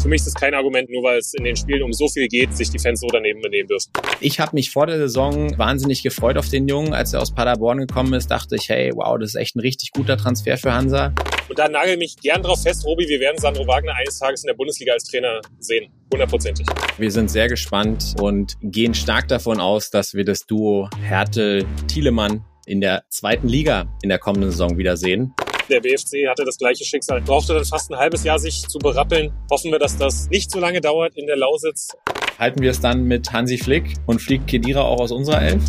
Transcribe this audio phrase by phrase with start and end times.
[0.00, 2.26] Für mich ist es kein Argument, nur weil es in den Spielen um so viel
[2.26, 3.90] geht, sich die Fans so daneben benehmen dürfen.
[4.20, 6.94] Ich habe mich vor der Saison wahnsinnig gefreut auf den Jungen.
[6.94, 9.90] Als er aus Paderborn gekommen ist, dachte ich, hey, wow, das ist echt ein richtig
[9.90, 11.12] guter Transfer für Hansa.
[11.50, 14.46] Und da nagel mich gern drauf fest, Robi, wir werden Sandro Wagner eines Tages in
[14.46, 15.92] der Bundesliga als Trainer sehen.
[16.10, 16.66] Hundertprozentig.
[16.96, 22.80] Wir sind sehr gespannt und gehen stark davon aus, dass wir das Duo Härtel-Thielemann in
[22.80, 25.34] der zweiten Liga in der kommenden Saison wiedersehen.
[25.70, 29.32] Der BFC hatte das gleiche Schicksal, brauchte dann fast ein halbes Jahr, sich zu berappeln.
[29.48, 31.96] Hoffen wir, dass das nicht so lange dauert in der Lausitz.
[32.40, 35.62] Halten wir es dann mit Hansi Flick und fliegt Kedira auch aus unserer Elf?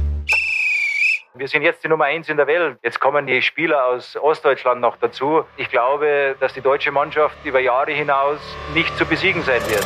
[1.36, 2.78] Wir sind jetzt die Nummer eins in der Welt.
[2.84, 5.44] Jetzt kommen die Spieler aus Ostdeutschland noch dazu.
[5.58, 8.40] Ich glaube, dass die deutsche Mannschaft über Jahre hinaus
[8.74, 9.86] nicht zu besiegen sein wird.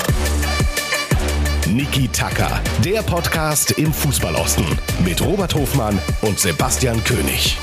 [1.67, 4.65] Niki Tacker, der Podcast im Fußballosten
[5.03, 7.57] mit Robert Hofmann und Sebastian König.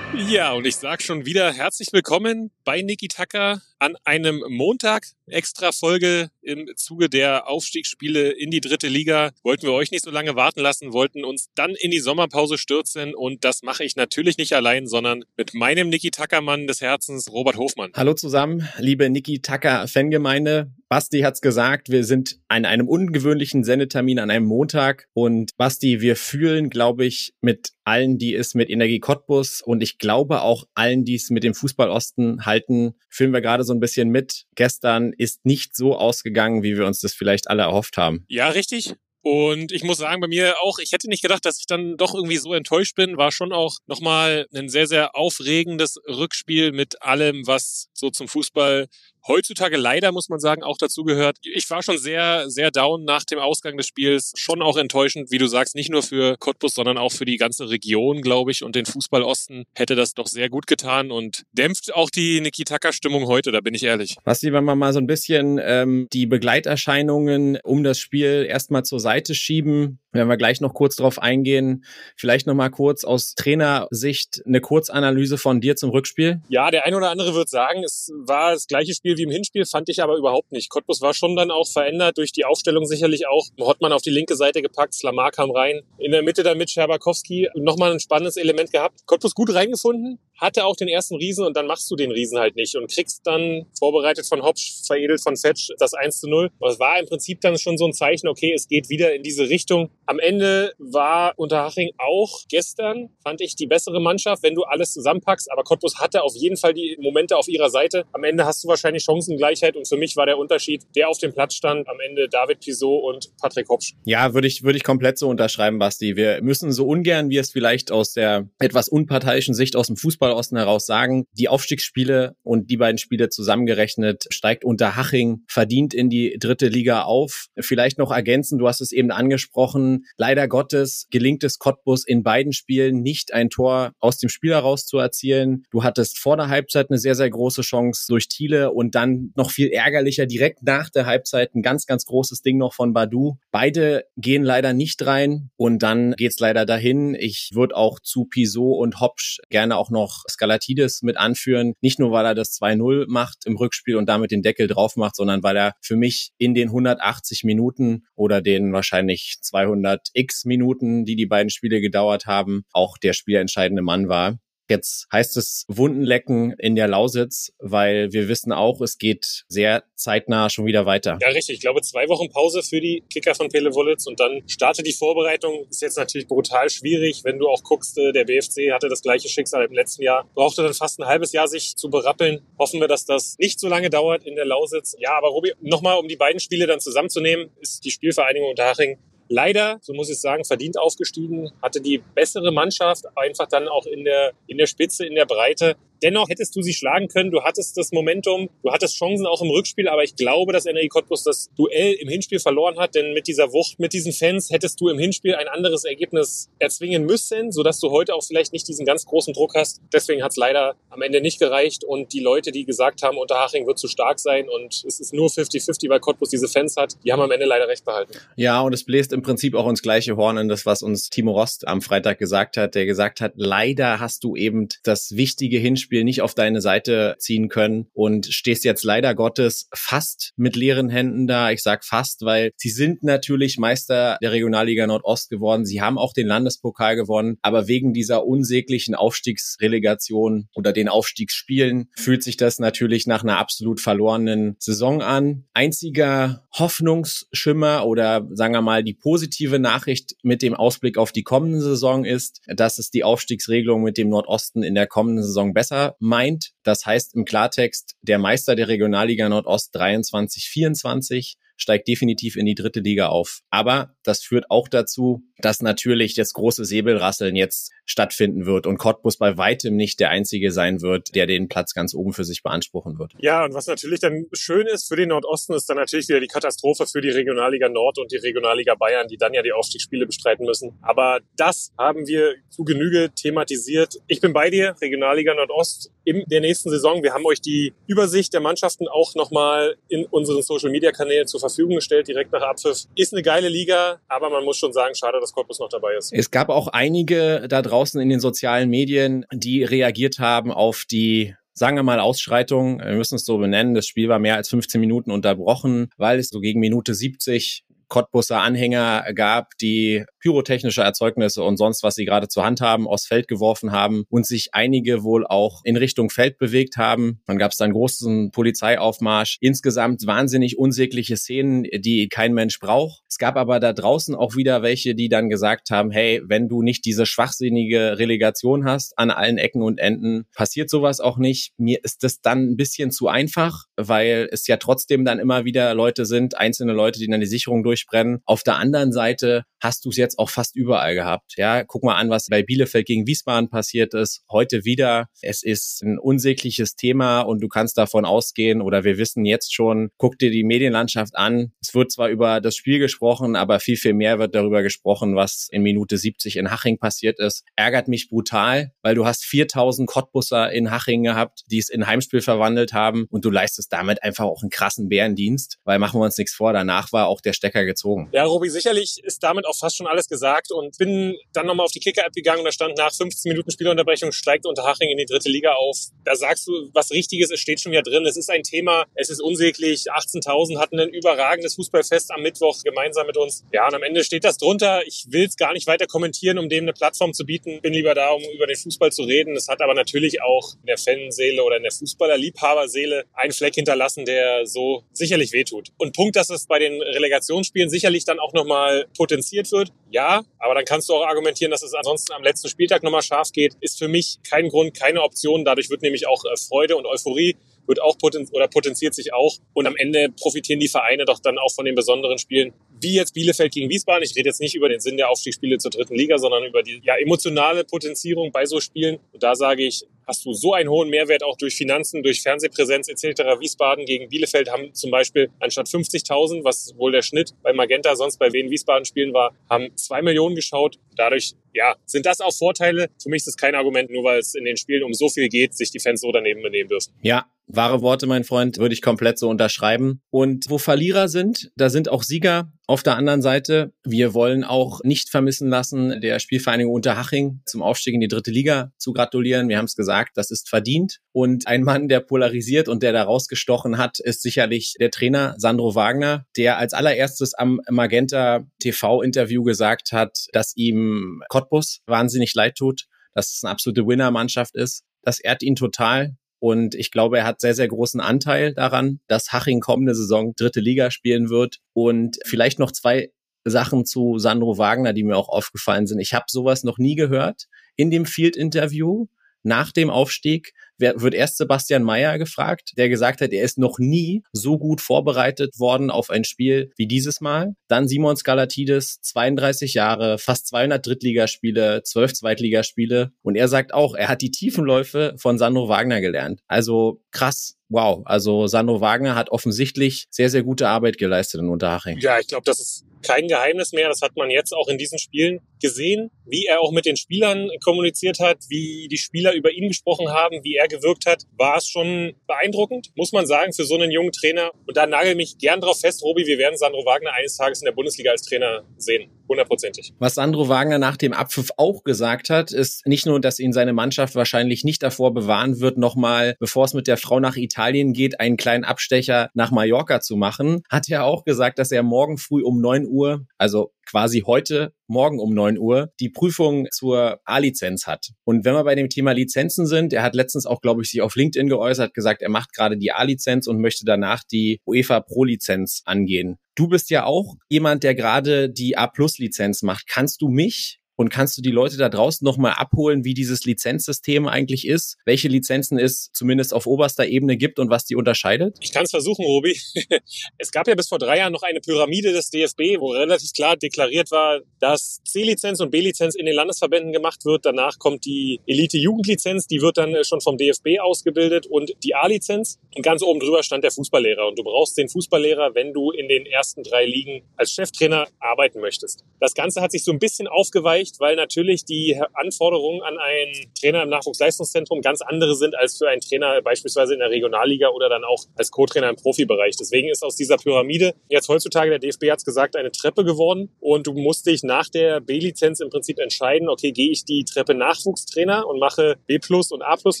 [0.14, 5.08] Ja, und ich sage schon wieder herzlich willkommen bei Niki Tacker an einem Montag.
[5.26, 9.30] Extra Folge im Zuge der Aufstiegsspiele in die dritte Liga.
[9.42, 13.14] Wollten wir euch nicht so lange warten lassen, wollten uns dann in die Sommerpause stürzen
[13.14, 17.56] und das mache ich natürlich nicht allein, sondern mit meinem Niki Tacker-Mann des Herzens, Robert
[17.56, 17.90] Hofmann.
[17.94, 20.70] Hallo zusammen, liebe Niki Tacker Fangemeinde.
[20.88, 26.16] Basti hat's gesagt, wir sind an einem ungewöhnlichen Sendetermin an einem Montag und Basti, wir
[26.16, 31.06] fühlen, glaube ich, mit allen, die es mit Energie Cottbus und ich glaube auch allen,
[31.06, 34.44] die es mit dem Fußball Osten halten, fühlen wir gerade so ein bisschen mit.
[34.54, 38.24] Gestern ist nicht so ausgegangen, wie wir uns das vielleicht alle erhofft haben.
[38.28, 38.94] Ja, richtig.
[39.24, 42.12] Und ich muss sagen, bei mir auch, ich hätte nicht gedacht, dass ich dann doch
[42.12, 43.16] irgendwie so enttäuscht bin.
[43.16, 48.88] War schon auch nochmal ein sehr, sehr aufregendes Rückspiel mit allem, was so zum Fußball
[49.26, 51.38] heutzutage leider, muss man sagen, auch dazu gehört.
[51.42, 54.32] Ich war schon sehr, sehr down nach dem Ausgang des Spiels.
[54.36, 57.70] Schon auch enttäuschend, wie du sagst, nicht nur für Cottbus, sondern auch für die ganze
[57.70, 61.94] Region, glaube ich, und den Fußball Osten hätte das doch sehr gut getan und dämpft
[61.94, 64.16] auch die Nikitaka-Stimmung heute, da bin ich ehrlich.
[64.24, 69.00] Basti, wenn wir mal so ein bisschen ähm, die Begleiterscheinungen um das Spiel erstmal zur
[69.00, 71.84] Seite schieben, werden wir gleich noch kurz drauf eingehen.
[72.16, 76.40] Vielleicht noch mal kurz aus Trainersicht eine Kurzanalyse von dir zum Rückspiel.
[76.48, 79.64] Ja, der ein oder andere wird sagen, es war das gleiche Spiel wie im Hinspiel,
[79.64, 80.68] fand ich aber überhaupt nicht.
[80.70, 83.46] Cottbus war schon dann auch verändert durch die Aufstellung sicherlich auch.
[83.60, 85.82] Hottmann auf die linke Seite gepackt, Slamar kam rein.
[85.98, 89.06] In der Mitte dann mit Scherbakowski nochmal ein spannendes Element gehabt.
[89.06, 92.56] Cottbus gut reingefunden, hatte auch den ersten Riesen und dann machst du den Riesen halt
[92.56, 96.50] nicht und kriegst dann vorbereitet von Hopsch, veredelt von Fetch das 1 zu 0.
[96.60, 99.22] Aber es war im Prinzip dann schon so ein Zeichen, okay, es geht wieder in
[99.22, 99.90] diese Richtung.
[100.06, 105.50] Am Ende war Unterhaching auch gestern, fand ich, die bessere Mannschaft, wenn du alles zusammenpackst.
[105.50, 108.04] Aber Cottbus hatte auf jeden Fall die Momente auf ihrer Seite.
[108.12, 111.32] Am Ende hast du wahrscheinlich Chancengleichheit und für mich war der Unterschied, der auf dem
[111.32, 113.94] Platz stand, am Ende David Pisot und Patrick Hopsch.
[114.04, 116.16] Ja, würde ich, würde ich komplett so unterschreiben, Basti.
[116.16, 120.56] Wir müssen so ungern, wie es vielleicht aus der etwas unparteiischen Sicht aus dem Fußballosten
[120.56, 126.68] heraus sagen, die Aufstiegsspiele und die beiden Spiele zusammengerechnet steigt Unterhaching verdient in die dritte
[126.68, 127.46] Liga auf.
[127.58, 132.52] Vielleicht noch ergänzen, du hast es eben angesprochen, leider Gottes gelingt es Cottbus in beiden
[132.52, 135.64] Spielen nicht ein Tor aus dem Spiel heraus zu erzielen.
[135.70, 139.50] Du hattest vor der Halbzeit eine sehr, sehr große Chance durch Thiele und dann noch
[139.50, 143.36] viel ärgerlicher direkt nach der Halbzeit ein ganz, ganz großes Ding noch von Badu.
[143.50, 147.14] Beide gehen leider nicht rein und dann geht's leider dahin.
[147.14, 151.74] Ich würde auch zu Pisot und Hopsch gerne auch noch Skalatidis mit anführen.
[151.80, 155.16] Nicht nur, weil er das 2-0 macht im Rückspiel und damit den Deckel drauf macht,
[155.16, 161.04] sondern weil er für mich in den 180 Minuten oder den wahrscheinlich 200 x Minuten,
[161.04, 164.38] die die beiden Spiele gedauert haben, auch der spielentscheidende Mann war.
[164.68, 170.50] Jetzt heißt es Wundenlecken in der Lausitz, weil wir wissen auch, es geht sehr zeitnah
[170.50, 171.18] schon wieder weiter.
[171.20, 171.56] Ja, richtig.
[171.56, 174.92] Ich glaube, zwei Wochen Pause für die Kicker von Pele Wollitz und dann startet die
[174.92, 175.66] Vorbereitung.
[175.70, 179.28] Ist jetzt natürlich brutal schwierig, wenn du auch guckst, äh, der BFC hatte das gleiche
[179.28, 182.40] Schicksal im letzten Jahr, brauchte dann fast ein halbes Jahr, sich zu berappeln.
[182.58, 184.96] Hoffen wir, dass das nicht so lange dauert in der Lausitz.
[184.98, 188.98] Ja, aber Robi, nochmal, um die beiden Spiele dann zusammenzunehmen, ist die Spielvereinigung Unterhaching
[189.32, 194.04] leider, so muss ich sagen, verdient aufgestiegen, hatte die bessere Mannschaft, einfach dann auch in
[194.04, 195.76] der, in der Spitze, in der Breite.
[196.02, 197.30] Dennoch hättest du sie schlagen können.
[197.30, 200.88] Du hattest das Momentum, du hattest Chancen auch im Rückspiel, aber ich glaube, dass Energie
[200.88, 204.80] Cottbus das Duell im Hinspiel verloren hat, denn mit dieser Wucht, mit diesen Fans hättest
[204.80, 208.84] du im Hinspiel ein anderes Ergebnis erzwingen müssen, sodass du heute auch vielleicht nicht diesen
[208.84, 209.80] ganz großen Druck hast.
[209.92, 213.66] Deswegen hat es leider am Ende nicht gereicht und die Leute, die gesagt haben, Unterhaching
[213.66, 217.12] wird zu stark sein und es ist nur 50-50, weil Cottbus diese Fans hat, die
[217.12, 218.12] haben am Ende leider recht behalten.
[218.36, 221.32] Ja, und es bläst im Prinzip auch ins gleiche Horn in das, was uns Timo
[221.32, 225.91] Rost am Freitag gesagt hat, der gesagt hat, leider hast du eben das wichtige Hinspiel
[225.92, 230.88] Aufstiegsspiel nicht auf deine Seite ziehen können und stehst jetzt leider Gottes fast mit leeren
[230.88, 231.50] Händen da.
[231.50, 235.66] Ich sag fast, weil sie sind natürlich Meister der Regionalliga Nordost geworden.
[235.66, 242.22] Sie haben auch den Landespokal gewonnen, aber wegen dieser unsäglichen Aufstiegsrelegation oder den Aufstiegsspielen fühlt
[242.22, 245.44] sich das natürlich nach einer absolut verlorenen Saison an.
[245.52, 251.60] Einziger Hoffnungsschimmer oder sagen wir mal die positive Nachricht mit dem Ausblick auf die kommende
[251.60, 256.52] Saison ist, dass es die Aufstiegsregelung mit dem Nordosten in der kommenden Saison besser meint.
[256.62, 262.54] Das heißt im Klartext, der Meister der Regionalliga Nordost 23, 24 steigt definitiv in die
[262.54, 263.40] dritte Liga auf.
[263.50, 269.18] Aber das führt auch dazu, dass natürlich das große Säbelrasseln jetzt stattfinden wird und Cottbus
[269.18, 272.98] bei weitem nicht der einzige sein wird, der den Platz ganz oben für sich beanspruchen
[272.98, 273.12] wird.
[273.18, 276.28] Ja, und was natürlich dann schön ist für den Nordosten, ist dann natürlich wieder die
[276.28, 280.46] Katastrophe für die Regionalliga Nord und die Regionalliga Bayern, die dann ja die Aufstiegsspiele bestreiten
[280.46, 280.78] müssen.
[280.82, 283.96] Aber das haben wir zu Genüge thematisiert.
[284.06, 287.02] Ich bin bei dir, Regionalliga Nordost in der nächsten Saison.
[287.02, 292.08] Wir haben euch die Übersicht der Mannschaften auch nochmal in unseren Social-Media-Kanälen zur Verfügung gestellt,
[292.08, 292.84] direkt nach Abpfiff.
[292.94, 296.12] Ist eine geile Liga, aber man muss schon sagen, schade, dass Cottbus noch dabei ist.
[296.12, 301.34] Es gab auch einige da draußen in den sozialen Medien, die reagiert haben auf die
[301.54, 304.80] sagen wir mal Ausschreitung, wir müssen es so benennen, das Spiel war mehr als 15
[304.80, 311.58] Minuten unterbrochen, weil es so gegen Minute 70 Cottbusser Anhänger gab, die pyrotechnische Erzeugnisse und
[311.58, 315.26] sonst, was sie gerade zur Hand haben, aus Feld geworfen haben und sich einige wohl
[315.26, 317.20] auch in Richtung Feld bewegt haben.
[317.26, 319.36] Dann gab es dann großen Polizeiaufmarsch.
[319.42, 323.02] Insgesamt wahnsinnig unsägliche Szenen, die kein Mensch braucht.
[323.10, 326.62] Es gab aber da draußen auch wieder welche, die dann gesagt haben, hey, wenn du
[326.62, 331.52] nicht diese schwachsinnige Relegation hast an allen Ecken und Enden, passiert sowas auch nicht.
[331.58, 335.74] Mir ist das dann ein bisschen zu einfach, weil es ja trotzdem dann immer wieder
[335.74, 338.20] Leute sind, einzelne Leute, die dann die Sicherung durch durchbrennen.
[338.24, 341.34] Auf der anderen Seite hast du es jetzt auch fast überall gehabt.
[341.36, 344.22] Ja, guck mal an, was bei Bielefeld gegen Wiesbaden passiert ist.
[344.30, 345.06] Heute wieder.
[345.20, 349.90] Es ist ein unsägliches Thema und du kannst davon ausgehen oder wir wissen jetzt schon,
[349.98, 351.52] guck dir die Medienlandschaft an.
[351.60, 355.48] Es wird zwar über das Spiel gesprochen, aber viel, viel mehr wird darüber gesprochen, was
[355.50, 357.44] in Minute 70 in Haching passiert ist.
[357.54, 362.20] Ärgert mich brutal, weil du hast 4000 Cottbusser in Haching gehabt, die es in Heimspiel
[362.20, 366.18] verwandelt haben und du leistest damit einfach auch einen krassen Bärendienst, weil machen wir uns
[366.18, 368.08] nichts vor, danach war auch der Stecker gezogen.
[368.12, 371.72] Ja, Robi, sicherlich ist damit auch fast schon alles gesagt und bin dann nochmal auf
[371.72, 375.28] die Kicker-App gegangen und da stand nach 15 Minuten Spielunterbrechung steigt Unterhaching in die dritte
[375.28, 375.76] Liga auf.
[376.04, 378.04] Da sagst du was Richtiges, es steht schon wieder drin.
[378.06, 379.90] Es ist ein Thema, es ist unsäglich.
[379.90, 383.44] 18.000 hatten ein überragendes Fußballfest am Mittwoch gemeinsam mit uns.
[383.52, 384.86] Ja, und am Ende steht das drunter.
[384.86, 387.60] Ich will es gar nicht weiter kommentieren, um dem eine Plattform zu bieten.
[387.60, 389.36] Bin lieber da, um über den Fußball zu reden.
[389.36, 394.04] Es hat aber natürlich auch in der Fanseele oder in der Fußballer-Liebhaberseele einen Fleck hinterlassen,
[394.04, 395.68] der so sicherlich wehtut.
[395.78, 399.72] Und Punkt, dass es bei den Relegationsspielen sicherlich dann auch nochmal potenziert wird.
[399.90, 403.32] Ja, aber dann kannst du auch argumentieren, dass es ansonsten am letzten Spieltag nochmal scharf
[403.32, 403.56] geht.
[403.60, 405.44] Ist für mich kein Grund, keine Option.
[405.44, 407.36] Dadurch wird nämlich auch äh, Freude und Euphorie
[407.66, 409.36] wird auch poten oder potenziert sich auch.
[409.54, 413.14] Und am Ende profitieren die Vereine doch dann auch von den besonderen Spielen, wie jetzt
[413.14, 414.02] Bielefeld gegen Wiesbaden.
[414.02, 416.80] Ich rede jetzt nicht über den Sinn der Aufstiegsspiele zur dritten Liga, sondern über die
[416.84, 418.98] ja, emotionale Potenzierung bei so Spielen.
[419.12, 422.88] Und da sage ich, hast du so einen hohen Mehrwert auch durch Finanzen, durch Fernsehpräsenz
[422.88, 423.40] etc.
[423.40, 428.18] Wiesbaden gegen Bielefeld haben zum Beispiel anstatt 50.000, was wohl der Schnitt bei Magenta sonst
[428.18, 430.78] bei Wien Wiesbaden spielen war, haben zwei Millionen geschaut.
[430.96, 432.88] Dadurch ja, sind das auch Vorteile?
[433.00, 435.28] Für mich ist das kein Argument, nur weil es in den Spielen um so viel
[435.28, 436.92] geht, sich die Fans so daneben benehmen dürfen.
[437.02, 440.00] Ja, wahre Worte, mein Freund, würde ich komplett so unterschreiben.
[440.10, 442.52] Und wo Verlierer sind, da sind auch Sieger.
[442.66, 447.94] Auf der anderen Seite, wir wollen auch nicht vermissen lassen, der Spielvereinigung Unterhaching zum Aufstieg
[447.94, 449.48] in die dritte Liga zu gratulieren.
[449.48, 451.00] Wir haben es gesagt, das ist verdient.
[451.12, 455.74] Und ein Mann, der polarisiert und der da rausgestochen hat, ist sicherlich der Trainer Sandro
[455.74, 462.86] Wagner, der als allererstes am Magenta TV-Interview gesagt hat, dass ihm Cottbus wahnsinnig leid tut,
[463.12, 464.84] dass es eine absolute Winner-Mannschaft ist.
[465.02, 466.16] Das ehrt ihn total.
[466.42, 470.58] Und ich glaube, er hat sehr, sehr großen Anteil daran, dass Haching kommende Saison dritte
[470.58, 471.60] Liga spielen wird.
[471.72, 473.12] Und vielleicht noch zwei
[473.44, 476.00] Sachen zu Sandro Wagner, die mir auch aufgefallen sind.
[476.00, 477.46] Ich habe sowas noch nie gehört
[477.76, 479.06] in dem Field-Interview
[479.44, 484.22] nach dem Aufstieg wird erst Sebastian Mayer gefragt, der gesagt hat, er ist noch nie
[484.32, 487.54] so gut vorbereitet worden auf ein Spiel wie dieses Mal.
[487.68, 493.12] Dann Simon Skalatidis, 32 Jahre, fast 200 Drittligaspiele, 12 Zweitligaspiele.
[493.22, 496.40] Und er sagt auch, er hat die Tiefenläufe von Sandro Wagner gelernt.
[496.48, 498.02] Also krass, wow.
[498.04, 501.98] Also Sandro Wagner hat offensichtlich sehr, sehr gute Arbeit geleistet in Unterhaching.
[501.98, 503.88] Ja, ich glaube, das ist kein Geheimnis mehr.
[503.88, 507.50] Das hat man jetzt auch in diesen Spielen gesehen, wie er auch mit den Spielern
[507.62, 511.68] kommuniziert hat, wie die Spieler über ihn gesprochen haben, wie er gewirkt hat, war es
[511.68, 514.50] schon beeindruckend, muss man sagen, für so einen jungen Trainer.
[514.66, 517.66] Und da nagel mich gern drauf fest, Robi, wir werden Sandro Wagner eines Tages in
[517.66, 519.10] der Bundesliga als Trainer sehen.
[519.28, 519.92] hundertprozentig.
[519.98, 523.72] Was Sandro Wagner nach dem Abpfiff auch gesagt hat, ist nicht nur, dass ihn seine
[523.72, 528.20] Mannschaft wahrscheinlich nicht davor bewahren wird, nochmal, bevor es mit der Frau nach Italien geht,
[528.20, 532.42] einen kleinen Abstecher nach Mallorca zu machen, hat er auch gesagt, dass er morgen früh
[532.42, 538.08] um neun Uhr, also quasi heute morgen um neun Uhr die Prüfung zur A-Lizenz hat.
[538.24, 541.02] Und wenn wir bei dem Thema Lizenzen sind, er hat letztens auch, glaube ich, sich
[541.02, 545.82] auf LinkedIn geäußert, gesagt, er macht gerade die A-Lizenz und möchte danach die UEFA Pro-Lizenz
[545.84, 546.38] angehen.
[546.54, 549.86] Du bist ja auch jemand, der gerade die A-Plus-Lizenz macht.
[549.88, 554.28] Kannst du mich und kannst du die Leute da draußen nochmal abholen, wie dieses Lizenzsystem
[554.28, 558.56] eigentlich ist, welche Lizenzen es zumindest auf oberster Ebene gibt und was die unterscheidet?
[558.60, 559.58] Ich kann es versuchen, Robi.
[560.38, 563.56] es gab ja bis vor drei Jahren noch eine Pyramide des DFB, wo relativ klar
[563.56, 567.44] deklariert war, dass C-Lizenz und B-Lizenz in den Landesverbänden gemacht wird.
[567.44, 572.60] Danach kommt die Elite-Jugendlizenz, die wird dann schon vom DFB ausgebildet und die A-Lizenz.
[572.76, 574.28] Und ganz oben drüber stand der Fußballlehrer.
[574.28, 578.60] Und du brauchst den Fußballlehrer, wenn du in den ersten drei Ligen als Cheftrainer arbeiten
[578.60, 579.04] möchtest.
[579.18, 583.52] Das Ganze hat sich so ein bisschen aufgeweicht nicht, weil natürlich die Anforderungen an einen
[583.58, 587.88] Trainer im Nachwuchsleistungszentrum ganz andere sind als für einen Trainer beispielsweise in der Regionalliga oder
[587.88, 589.56] dann auch als Co-Trainer im Profibereich.
[589.56, 593.50] Deswegen ist aus dieser Pyramide jetzt heutzutage, der DFB hat es gesagt, eine Treppe geworden
[593.60, 597.54] und du musst dich nach der B-Lizenz im Prinzip entscheiden, okay, gehe ich die Treppe
[597.54, 599.18] Nachwuchstrainer und mache B
[599.50, 600.00] und A plus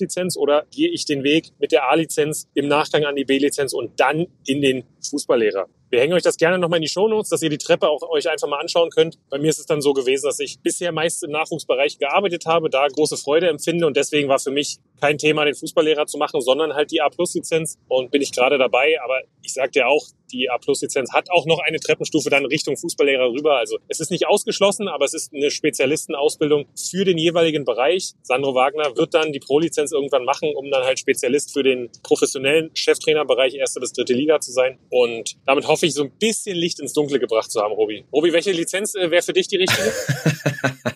[0.00, 3.98] Lizenz oder gehe ich den Weg mit der A-Lizenz im Nachgang an die B-Lizenz und
[4.00, 5.68] dann in den Fußballlehrer.
[5.92, 8.26] Wir hängen euch das gerne nochmal in die Shownotes, dass ihr die Treppe auch euch
[8.26, 9.18] einfach mal anschauen könnt.
[9.28, 12.70] Bei mir ist es dann so gewesen, dass ich bisher meist im Nachwuchsbereich gearbeitet habe,
[12.70, 16.40] da große Freude empfinde und deswegen war für mich kein Thema, den Fußballlehrer zu machen,
[16.40, 18.96] sondern halt die A-Plus-Lizenz und bin ich gerade dabei.
[19.04, 23.30] Aber ich sag dir auch, die A-Plus-Lizenz hat auch noch eine Treppenstufe dann Richtung Fußballlehrer
[23.32, 23.58] rüber.
[23.58, 28.12] Also es ist nicht ausgeschlossen, aber es ist eine Spezialistenausbildung für den jeweiligen Bereich.
[28.22, 32.70] Sandro Wagner wird dann die Pro-Lizenz irgendwann machen, um dann halt Spezialist für den professionellen
[32.74, 34.78] Cheftrainerbereich erste bis dritte Liga zu sein.
[34.88, 38.04] Und damit hoffe ich, so ein bisschen Licht ins Dunkle gebracht zu haben, Robi.
[38.12, 39.92] Robi, welche Lizenz äh, wäre für dich die richtige?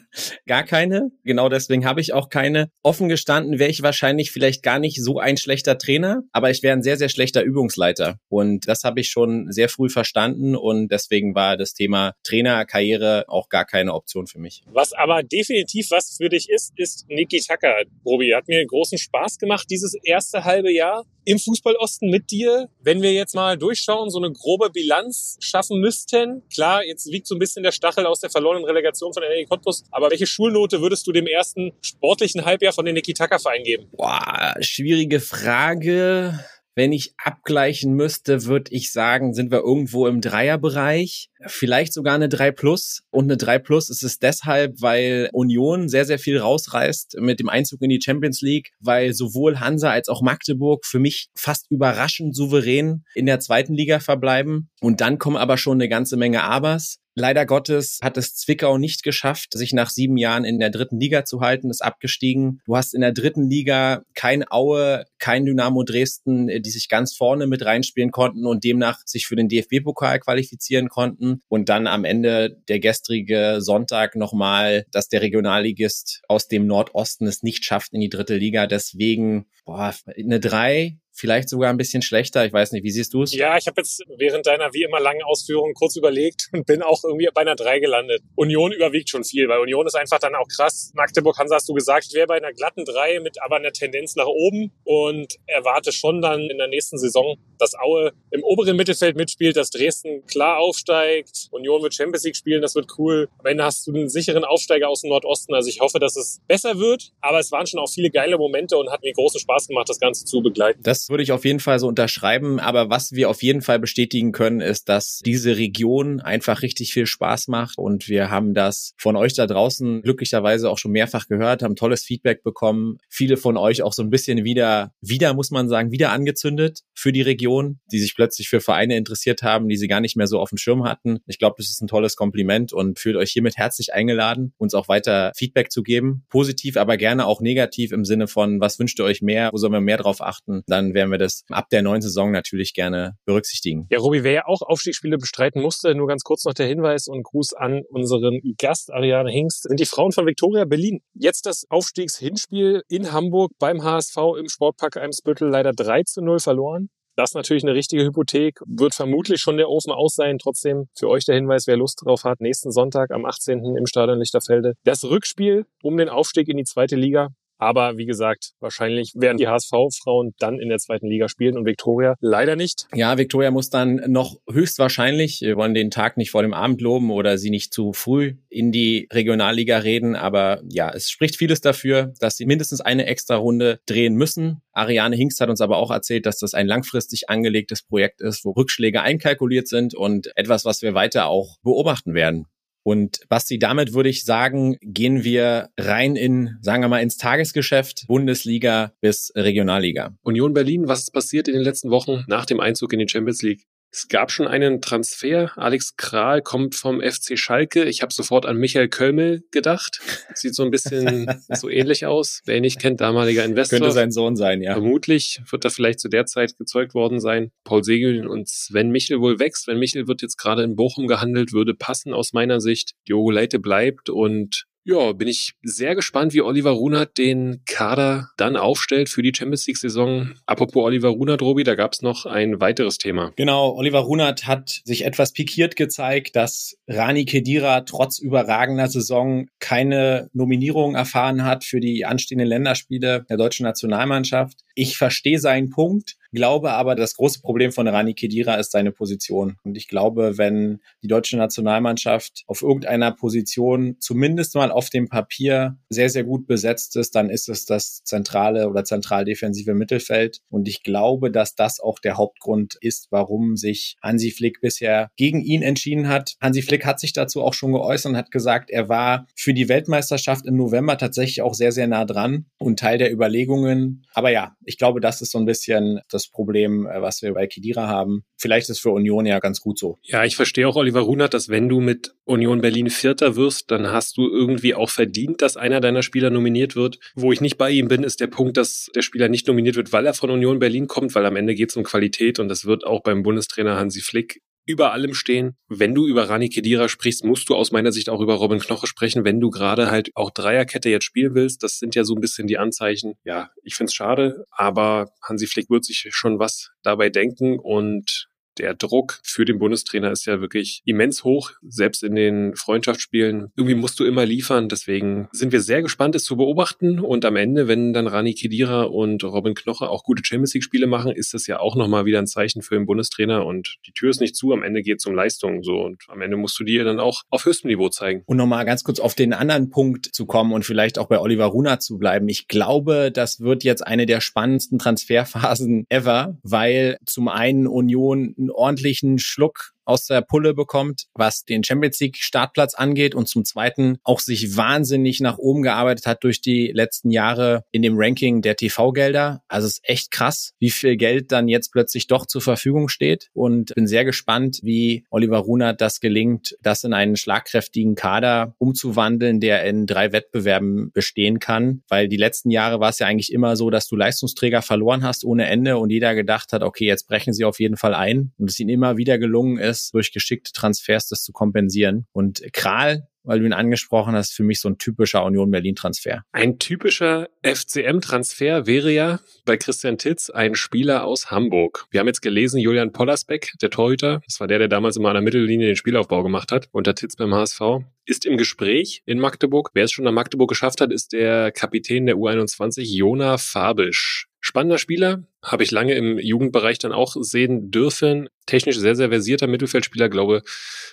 [0.47, 1.11] gar keine.
[1.25, 2.71] Genau deswegen habe ich auch keine.
[2.83, 6.77] Offen gestanden wäre ich wahrscheinlich vielleicht gar nicht so ein schlechter Trainer, aber ich wäre
[6.77, 8.19] ein sehr, sehr schlechter Übungsleiter.
[8.29, 13.49] Und das habe ich schon sehr früh verstanden und deswegen war das Thema Trainerkarriere auch
[13.49, 14.63] gar keine Option für mich.
[14.67, 17.75] Was aber definitiv was für dich ist, ist Niki Tucker.
[18.05, 22.69] Robi, hat mir großen Spaß gemacht, dieses erste halbe Jahr im Fußballosten mit dir.
[22.81, 26.43] Wenn wir jetzt mal durchschauen, so eine grobe Bilanz schaffen müssten.
[26.53, 29.85] Klar, jetzt wiegt so ein bisschen der Stachel aus der verlorenen Relegation von NRW Cottbus,
[29.91, 33.89] aber welche Schulnote würdest du dem ersten sportlichen Halbjahr von den Niki Tucker Verein geben?
[33.93, 36.39] Boah, schwierige Frage.
[36.77, 41.31] Wenn ich abgleichen müsste, würde ich sagen, sind wir irgendwo im Dreierbereich.
[41.47, 43.03] Vielleicht sogar eine 3 Plus.
[43.11, 47.49] Und eine 3 Plus ist es deshalb, weil Union sehr, sehr viel rausreißt mit dem
[47.49, 52.37] Einzug in die Champions League, weil sowohl Hansa als auch Magdeburg für mich fast überraschend
[52.37, 54.69] souverän in der zweiten Liga verbleiben.
[54.83, 56.99] Und dann kommen aber schon eine ganze Menge Abers.
[57.19, 61.25] Leider Gottes hat es Zwickau nicht geschafft, sich nach sieben Jahren in der dritten Liga
[61.25, 62.61] zu halten, ist abgestiegen.
[62.67, 67.47] Du hast in der dritten Liga kein Aue, kein Dynamo Dresden, die sich ganz vorne
[67.47, 71.41] mit reinspielen konnten und demnach sich für den DFB-Pokal qualifizieren konnten.
[71.49, 77.43] Und dann am Ende der gestrige Sonntag nochmal, dass der Regionalligist aus dem Nordosten es
[77.43, 78.67] nicht schafft in die dritte Liga.
[78.67, 82.45] Deswegen, boah, eine drei vielleicht sogar ein bisschen schlechter.
[82.45, 83.33] Ich weiß nicht, wie siehst du es?
[83.35, 87.03] Ja, ich habe jetzt während deiner wie immer langen Ausführungen kurz überlegt und bin auch
[87.05, 88.23] irgendwie bei einer 3 gelandet.
[88.35, 90.93] Union überwiegt schon viel, weil Union ist einfach dann auch krass.
[90.95, 94.15] Magdeburg, Hansa hast du gesagt, ich wäre bei einer glatten 3 mit aber einer Tendenz
[94.17, 99.17] nach oben und erwarte schon dann in der nächsten Saison, dass Aue im oberen Mittelfeld
[99.17, 103.29] mitspielt, dass Dresden klar aufsteigt, Union wird Champions League spielen, das wird cool.
[103.39, 106.41] Am Ende hast du einen sicheren Aufsteiger aus dem Nordosten, also ich hoffe, dass es
[106.47, 109.69] besser wird, aber es waren schon auch viele geile Momente und hat mir großen Spaß
[109.69, 110.83] gemacht, das Ganze zu begleiten.
[110.83, 112.61] Das würde ich auf jeden Fall so unterschreiben.
[112.61, 117.07] Aber was wir auf jeden Fall bestätigen können, ist, dass diese Region einfach richtig viel
[117.07, 117.79] Spaß macht.
[117.79, 122.05] Und wir haben das von euch da draußen glücklicherweise auch schon mehrfach gehört, haben tolles
[122.05, 122.99] Feedback bekommen.
[123.09, 127.13] Viele von euch auch so ein bisschen wieder, wieder muss man sagen, wieder angezündet für
[127.13, 130.41] die Region, die sich plötzlich für Vereine interessiert haben, die sie gar nicht mehr so
[130.41, 131.19] auf dem Schirm hatten.
[131.27, 134.89] Ich glaube, das ist ein tolles Kompliment und fühlt euch hiermit herzlich eingeladen, uns auch
[134.89, 136.25] weiter Feedback zu geben.
[136.29, 139.51] Positiv, aber gerne auch negativ im Sinne von, was wünscht ihr euch mehr?
[139.53, 140.63] Wo sollen wir mehr drauf achten?
[140.67, 143.87] Dann werden wir das ab der neuen Saison natürlich gerne berücksichtigen.
[143.91, 147.23] Ja, Robi, wer ja auch Aufstiegsspiele bestreiten musste, nur ganz kurz noch der Hinweis und
[147.23, 151.01] Gruß an unseren Gast Ariane Hingst, sind die Frauen von Viktoria Berlin.
[151.15, 156.89] Jetzt das Aufstiegshinspiel in Hamburg beim HSV im Sportpark Eimsbüttel leider 3 zu 0 verloren.
[157.17, 160.37] Das ist natürlich eine richtige Hypothek, wird vermutlich schon der Ofen aus sein.
[160.37, 163.65] Trotzdem für euch der Hinweis, wer Lust drauf hat, nächsten Sonntag am 18.
[163.75, 164.75] im Stadion Lichterfelde.
[164.85, 169.49] Das Rückspiel um den Aufstieg in die zweite Liga Aber wie gesagt, wahrscheinlich werden die
[169.49, 172.87] HSV-Frauen dann in der zweiten Liga spielen und Viktoria leider nicht.
[172.95, 177.11] Ja, Viktoria muss dann noch höchstwahrscheinlich, wir wollen den Tag nicht vor dem Abend loben
[177.11, 182.13] oder sie nicht zu früh in die Regionalliga reden, aber ja, es spricht vieles dafür,
[182.21, 184.63] dass sie mindestens eine extra Runde drehen müssen.
[184.73, 188.51] Ariane Hingst hat uns aber auch erzählt, dass das ein langfristig angelegtes Projekt ist, wo
[188.51, 192.47] Rückschläge einkalkuliert sind und etwas, was wir weiter auch beobachten werden.
[192.87, 198.05] Und Basti, damit würde ich sagen, gehen wir rein in, sagen wir mal, ins Tagesgeschäft,
[198.07, 200.15] Bundesliga bis Regionalliga.
[200.23, 203.43] Union Berlin, was ist passiert in den letzten Wochen nach dem Einzug in die Champions
[203.43, 203.65] League?
[203.93, 205.53] Es gab schon einen Transfer.
[205.57, 207.85] Alex Kral kommt vom FC Schalke.
[207.85, 210.01] Ich habe sofort an Michael Kölmel gedacht.
[210.35, 212.43] Sieht so ein bisschen so ähnlich aus.
[212.45, 213.79] Wer ihn nicht kennt, damaliger Investor.
[213.79, 214.75] Könnte sein Sohn sein, ja.
[214.75, 217.53] Vermutlich wird er vielleicht zu der Zeit gezeugt worden sein.
[217.65, 219.65] Paul Segel und Sven Michel wohl wächst.
[219.65, 222.93] Sven Michel wird jetzt gerade in Bochum gehandelt, würde passen aus meiner Sicht.
[223.09, 228.57] Diogo Leite bleibt und ja, bin ich sehr gespannt, wie Oliver Runert den Kader dann
[228.57, 230.35] aufstellt für die Champions League-Saison.
[230.47, 233.33] Apropos Oliver Runert, Robi, da gab es noch ein weiteres Thema.
[233.35, 240.31] Genau, Oliver Runert hat sich etwas pikiert gezeigt, dass Rani Kedira trotz überragender Saison keine
[240.33, 244.61] Nominierung erfahren hat für die anstehenden Länderspiele der deutschen Nationalmannschaft.
[244.77, 249.57] Ich verstehe seinen Punkt glaube aber, das große Problem von Rani Kedira ist seine Position.
[249.65, 255.79] Und ich glaube, wenn die deutsche Nationalmannschaft auf irgendeiner Position zumindest mal auf dem Papier
[255.89, 260.41] sehr, sehr gut besetzt ist, dann ist es das zentrale oder zentral defensive Mittelfeld.
[260.49, 265.41] Und ich glaube, dass das auch der Hauptgrund ist, warum sich Hansi Flick bisher gegen
[265.41, 266.37] ihn entschieden hat.
[266.41, 269.71] Hansi Flick hat sich dazu auch schon geäußert und hat gesagt, er war für die
[269.71, 274.05] Weltmeisterschaft im November tatsächlich auch sehr, sehr nah dran und Teil der Überlegungen.
[274.13, 277.47] Aber ja, ich glaube, das ist so ein bisschen das Problem, äh, was wir bei
[277.47, 278.25] Kedira haben.
[278.37, 279.99] Vielleicht ist für Union ja ganz gut so.
[280.03, 283.93] Ja, ich verstehe auch Oliver Runert, dass wenn du mit Union Berlin Vierter wirst, dann
[283.93, 286.99] hast du irgendwie auch verdient, dass einer deiner Spieler nominiert wird.
[287.15, 289.93] Wo ich nicht bei ihm bin, ist der Punkt, dass der Spieler nicht nominiert wird,
[289.93, 292.65] weil er von Union Berlin kommt, weil am Ende geht es um Qualität und das
[292.65, 295.57] wird auch beim Bundestrainer Hansi Flick über allem stehen.
[295.69, 298.87] Wenn du über Rani Kedira sprichst, musst du aus meiner Sicht auch über Robin Knoche
[298.87, 301.63] sprechen, wenn du gerade halt auch Dreierkette jetzt spielen willst.
[301.63, 303.15] Das sind ja so ein bisschen die Anzeichen.
[303.25, 308.75] Ja, ich find's schade, aber Hansi Flick wird sich schon was dabei denken und der
[308.75, 313.53] Druck für den Bundestrainer ist ja wirklich immens hoch, selbst in den Freundschaftsspielen.
[313.57, 314.69] Irgendwie musst du immer liefern.
[314.69, 317.01] Deswegen sind wir sehr gespannt, es zu beobachten.
[317.01, 321.13] Und am Ende, wenn dann Rani Kedira und Robin Knoche auch gute Champions League-Spiele machen,
[321.13, 323.45] ist das ja auch nochmal wieder ein Zeichen für den Bundestrainer.
[323.47, 324.53] Und die Tür ist nicht zu.
[324.53, 325.63] Am Ende geht es um Leistung.
[325.63, 325.83] So.
[325.83, 328.23] Und am Ende musst du dir dann auch auf höchstem Niveau zeigen.
[328.27, 331.47] Und nochmal ganz kurz auf den anderen Punkt zu kommen und vielleicht auch bei Oliver
[331.47, 332.29] Runa zu bleiben.
[332.29, 338.51] Ich glaube, das wird jetzt eine der spannendsten Transferphasen ever, weil zum einen Union einen
[338.51, 343.99] ordentlichen Schluck aus der Pulle bekommt, was den Champions League Startplatz angeht und zum Zweiten
[344.05, 348.57] auch sich wahnsinnig nach oben gearbeitet hat durch die letzten Jahre in dem Ranking der
[348.57, 349.43] TV-Gelder.
[349.49, 353.29] Also es ist echt krass, wie viel Geld dann jetzt plötzlich doch zur Verfügung steht.
[353.33, 359.41] Und bin sehr gespannt, wie Oliver Runert das gelingt, das in einen schlagkräftigen Kader umzuwandeln,
[359.41, 363.57] der in drei Wettbewerben bestehen kann, weil die letzten Jahre war es ja eigentlich immer
[363.57, 367.33] so, dass du Leistungsträger verloren hast ohne Ende und jeder gedacht hat, okay, jetzt brechen
[367.33, 368.33] sie auf jeden Fall ein.
[368.39, 372.07] Und es ihnen immer wieder gelungen ist, ist, durch geschickte Transfers das zu kompensieren.
[372.13, 376.23] Und Kral weil du ihn angesprochen hast, für mich so ein typischer Union Berlin-Transfer.
[376.33, 381.87] Ein typischer FCM-Transfer wäre ja bei Christian Titz ein Spieler aus Hamburg.
[381.91, 385.15] Wir haben jetzt gelesen, Julian Pollersbeck, der Torhüter, das war der, der damals immer an
[385.15, 387.61] der Mittellinie den Spielaufbau gemacht hat, unter Titz beim HSV,
[388.07, 389.71] ist im Gespräch in Magdeburg.
[389.75, 394.29] Wer es schon nach Magdeburg geschafft hat, ist der Kapitän der U21, Jona Fabisch.
[394.41, 398.29] Spannender Spieler, habe ich lange im Jugendbereich dann auch sehen dürfen.
[398.47, 400.43] Technisch sehr, sehr versierter Mittelfeldspieler, glaube,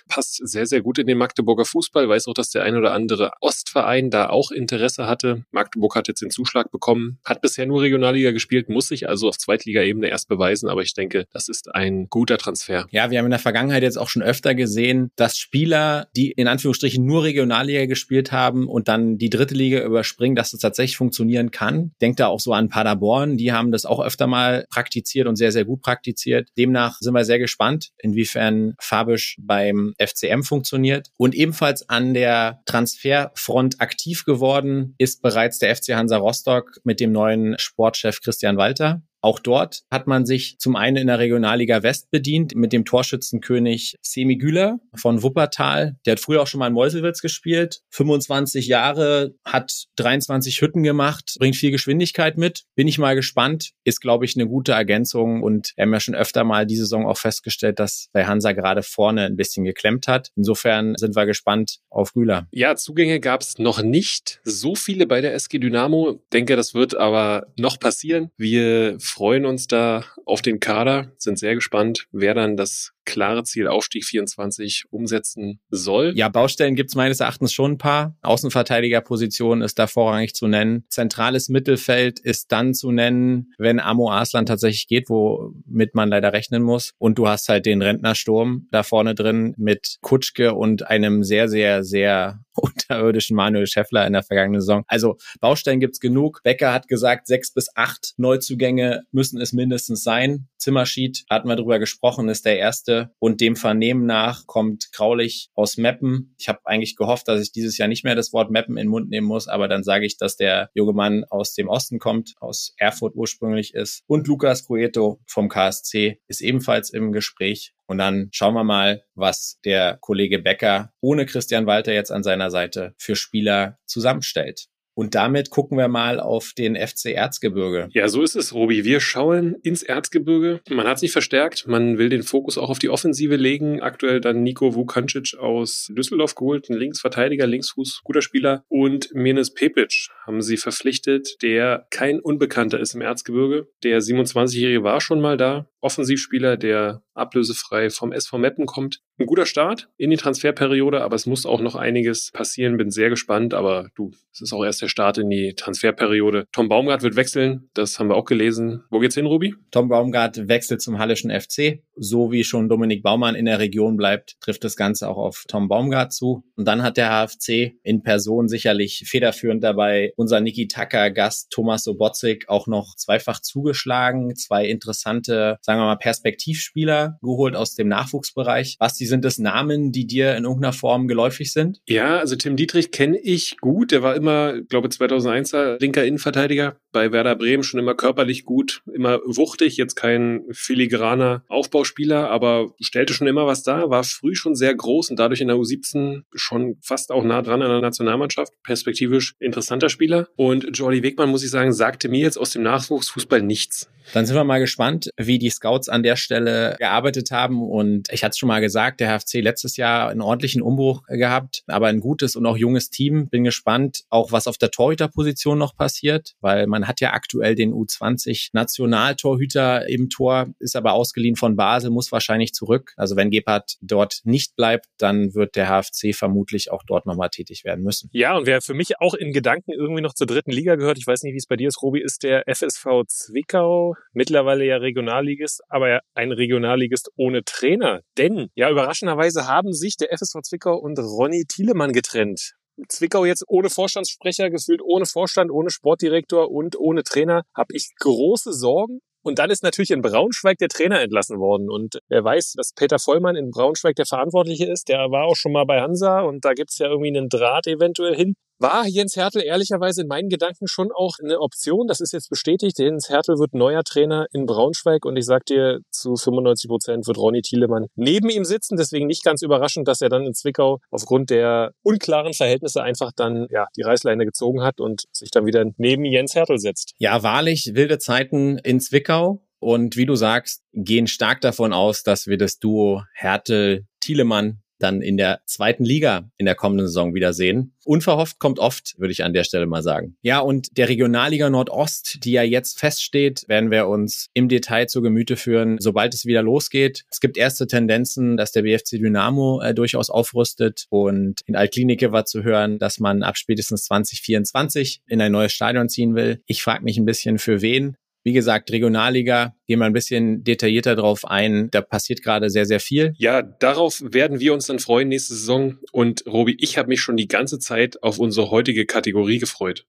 [0.08, 2.08] passt sehr, sehr gut in den Magdeburger Fußball.
[2.08, 5.44] Weiß auch, dass der ein oder andere Ostverein da auch Interesse hatte.
[5.52, 9.38] Magdeburg hat jetzt den Zuschlag bekommen, hat bisher nur Regionalliga gespielt, muss sich also auf
[9.38, 12.86] Zweitligaebene erst beweisen, aber ich denke, das ist ein guter Transfer.
[12.90, 16.48] Ja, wir haben in der Vergangenheit jetzt auch schon öfter gesehen, dass Spieler, die in
[16.48, 21.50] Anführungsstrichen nur Regionalliga gespielt haben und dann die dritte Liga überspringen, dass das tatsächlich funktionieren
[21.50, 21.92] kann.
[22.00, 25.52] Denkt da auch so an Paderborn, die haben das auch öfter mal praktiziert und sehr,
[25.52, 26.48] sehr gut praktiziert.
[26.56, 31.10] Demnach sind wir sehr gespannt, inwiefern Fabisch beim FCM funktioniert.
[31.16, 37.12] Und ebenfalls an der Transferfront aktiv geworden ist bereits der FC Hansa Rostock mit dem
[37.12, 39.02] neuen Sportchef Christian Walter.
[39.24, 43.96] Auch dort hat man sich zum einen in der Regionalliga West bedient mit dem Torschützenkönig
[44.02, 45.96] Semi Güler von Wuppertal.
[46.04, 47.80] Der hat früher auch schon mal in Meuselwitz gespielt.
[47.88, 52.64] 25 Jahre, hat 23 Hütten gemacht, bringt viel Geschwindigkeit mit.
[52.74, 53.70] Bin ich mal gespannt.
[53.82, 57.06] Ist, glaube ich, eine gute Ergänzung und wir haben ja schon öfter mal die Saison
[57.06, 60.32] auch festgestellt, dass bei Hansa gerade vorne ein bisschen geklemmt hat.
[60.36, 62.46] Insofern sind wir gespannt auf Güler.
[62.50, 66.22] Ja, Zugänge gab es noch nicht so viele bei der SG Dynamo.
[66.34, 68.30] Denke, das wird aber noch passieren.
[68.36, 73.68] Wir freuen uns da auf den Kader, sind sehr gespannt, wer dann das klare Ziel
[73.68, 76.12] Aufstieg 24 umsetzen soll.
[76.16, 78.16] Ja, Baustellen gibt es meines Erachtens schon ein paar.
[78.22, 80.84] Außenverteidigerposition ist da vorrangig zu nennen.
[80.88, 86.62] Zentrales Mittelfeld ist dann zu nennen, wenn Amo Arslan tatsächlich geht, womit man leider rechnen
[86.62, 86.92] muss.
[86.98, 91.84] Und du hast halt den Rentnersturm da vorne drin mit Kutschke und einem sehr, sehr,
[91.84, 94.84] sehr unterirdischen Manuel Schäffler in der vergangenen Saison.
[94.86, 96.40] Also Baustellen gibt's genug.
[96.44, 100.48] Becker hat gesagt, sechs bis acht Neuzugänge müssen es mindestens sein.
[100.58, 102.93] Zimmerschied, hatten wir drüber gesprochen, ist der erste.
[103.18, 106.34] Und dem Vernehmen nach kommt Graulich aus Meppen.
[106.38, 108.90] Ich habe eigentlich gehofft, dass ich dieses Jahr nicht mehr das Wort Meppen in den
[108.90, 112.34] Mund nehmen muss, aber dann sage ich, dass der junge Mann aus dem Osten kommt,
[112.40, 114.02] aus Erfurt ursprünglich ist.
[114.06, 117.74] Und Lukas Coeto vom KSC ist ebenfalls im Gespräch.
[117.86, 122.50] Und dann schauen wir mal, was der Kollege Becker ohne Christian Walter jetzt an seiner
[122.50, 124.68] Seite für Spieler zusammenstellt.
[124.94, 127.88] Und damit gucken wir mal auf den FC Erzgebirge.
[127.92, 128.84] Ja, so ist es, Robi.
[128.84, 130.60] Wir schauen ins Erzgebirge.
[130.70, 131.66] Man hat sich verstärkt.
[131.66, 133.80] Man will den Fokus auch auf die Offensive legen.
[133.80, 138.64] Aktuell dann Nico Vukancic aus Düsseldorf geholt, ein Linksverteidiger, Linksfuß, guter Spieler.
[138.68, 143.66] Und Menes Pepic haben sie verpflichtet, der kein Unbekannter ist im Erzgebirge.
[143.82, 145.66] Der 27-Jährige war schon mal da.
[145.84, 149.00] Offensivspieler, der ablösefrei vom SV Meppen kommt.
[149.18, 152.76] Ein guter Start in die Transferperiode, aber es muss auch noch einiges passieren.
[152.76, 156.46] Bin sehr gespannt, aber du, es ist auch erst der Start in die Transferperiode.
[156.50, 158.82] Tom Baumgart wird wechseln, das haben wir auch gelesen.
[158.90, 159.54] Wo geht's hin, Ruby?
[159.70, 161.84] Tom Baumgart wechselt zum Hallischen FC.
[161.94, 165.68] So wie schon Dominik Baumann in der Region bleibt, trifft das Ganze auch auf Tom
[165.68, 166.42] Baumgart zu.
[166.56, 171.84] Und dann hat der HFC in Person sicherlich federführend dabei unser Niki Tucker Gast Thomas
[171.84, 174.34] Sobotzik auch noch zweifach zugeschlagen.
[174.34, 178.76] Zwei interessante, sagen wir mal, Perspektivspieler geholt aus dem Nachwuchsbereich.
[178.78, 181.80] Basti, sind das Namen, die dir in irgendeiner Form geläufig sind?
[181.86, 183.90] Ja, also Tim Dietrich kenne ich gut.
[183.90, 189.18] Der war immer, glaube 2001er linker Innenverteidiger bei Werder Bremen, schon immer körperlich gut, immer
[189.26, 194.74] wuchtig, jetzt kein filigraner Aufbauspieler, aber stellte schon immer was da, war früh schon sehr
[194.74, 198.52] groß und dadurch in der U17 schon fast auch nah dran an der Nationalmannschaft.
[198.62, 200.28] Perspektivisch interessanter Spieler.
[200.36, 203.88] Und Jordi Wegmann, muss ich sagen, sagte mir jetzt aus dem Nachwuchsfußball nichts.
[204.12, 207.62] Dann sind wir mal gespannt, wie die Scouts an der Stelle gearbeitet haben.
[207.62, 211.62] Und ich hatte es schon mal gesagt, der HFC letztes Jahr einen ordentlichen Umbruch gehabt,
[211.66, 213.28] aber ein gutes und auch junges Team.
[213.28, 217.72] Bin gespannt, auch was auf der Torhüterposition noch passiert, weil man hat ja aktuell den
[217.72, 222.92] U20 Nationaltorhüter im Tor, ist aber ausgeliehen von Basel, muss wahrscheinlich zurück.
[222.96, 227.64] Also wenn Gebhardt dort nicht bleibt, dann wird der HFC vermutlich auch dort nochmal tätig
[227.64, 228.10] werden müssen.
[228.12, 231.06] Ja, und wer für mich auch in Gedanken irgendwie noch zur dritten Liga gehört, ich
[231.06, 235.53] weiß nicht, wie es bei dir ist, Robi, ist der FSV Zwickau mittlerweile ja Regionalligist,
[235.68, 238.00] aber ein Regionalligist ohne Trainer.
[238.18, 242.54] Denn ja, überraschenderweise haben sich der FSV Zwickau und Ronny Thielemann getrennt.
[242.88, 248.52] Zwickau jetzt ohne Vorstandssprecher, gefühlt ohne Vorstand, ohne Sportdirektor und ohne Trainer, habe ich große
[248.52, 248.98] Sorgen.
[249.22, 251.70] Und dann ist natürlich in Braunschweig der Trainer entlassen worden.
[251.70, 255.52] Und wer weiß, dass Peter Vollmann in Braunschweig der Verantwortliche ist, der war auch schon
[255.52, 258.34] mal bei Hansa und da gibt's ja irgendwie einen Draht eventuell hin
[258.64, 261.86] war Jens Hertel ehrlicherweise in meinen Gedanken schon auch eine Option.
[261.86, 262.78] Das ist jetzt bestätigt.
[262.78, 267.18] Jens Hertel wird neuer Trainer in Braunschweig und ich sag dir, zu 95 Prozent wird
[267.18, 268.76] Ronny Thielemann neben ihm sitzen.
[268.76, 273.46] Deswegen nicht ganz überraschend, dass er dann in Zwickau aufgrund der unklaren Verhältnisse einfach dann
[273.50, 276.94] ja die Reißleine gezogen hat und sich dann wieder neben Jens Hertel setzt.
[276.96, 279.42] Ja, wahrlich wilde Zeiten in Zwickau.
[279.58, 285.16] Und wie du sagst, gehen stark davon aus, dass wir das Duo Hertel-Thielemann dann in
[285.16, 287.72] der zweiten Liga in der kommenden Saison wiedersehen.
[287.84, 290.16] Unverhofft kommt oft, würde ich an der Stelle mal sagen.
[290.22, 295.02] Ja, und der Regionalliga Nordost, die ja jetzt feststeht, werden wir uns im Detail zu
[295.02, 297.04] Gemüte führen, sobald es wieder losgeht.
[297.10, 302.24] Es gibt erste Tendenzen, dass der BFC Dynamo äh, durchaus aufrüstet und in Altklinike war
[302.24, 306.42] zu hören, dass man ab spätestens 2024 in ein neues Stadion ziehen will.
[306.46, 307.96] Ich frage mich ein bisschen für wen.
[308.26, 311.68] Wie gesagt, Regionalliga, gehen wir ein bisschen detaillierter drauf ein.
[311.70, 313.12] Da passiert gerade sehr, sehr viel.
[313.18, 315.76] Ja, darauf werden wir uns dann freuen nächste Saison.
[315.92, 319.84] Und Robi, ich habe mich schon die ganze Zeit auf unsere heutige Kategorie gefreut.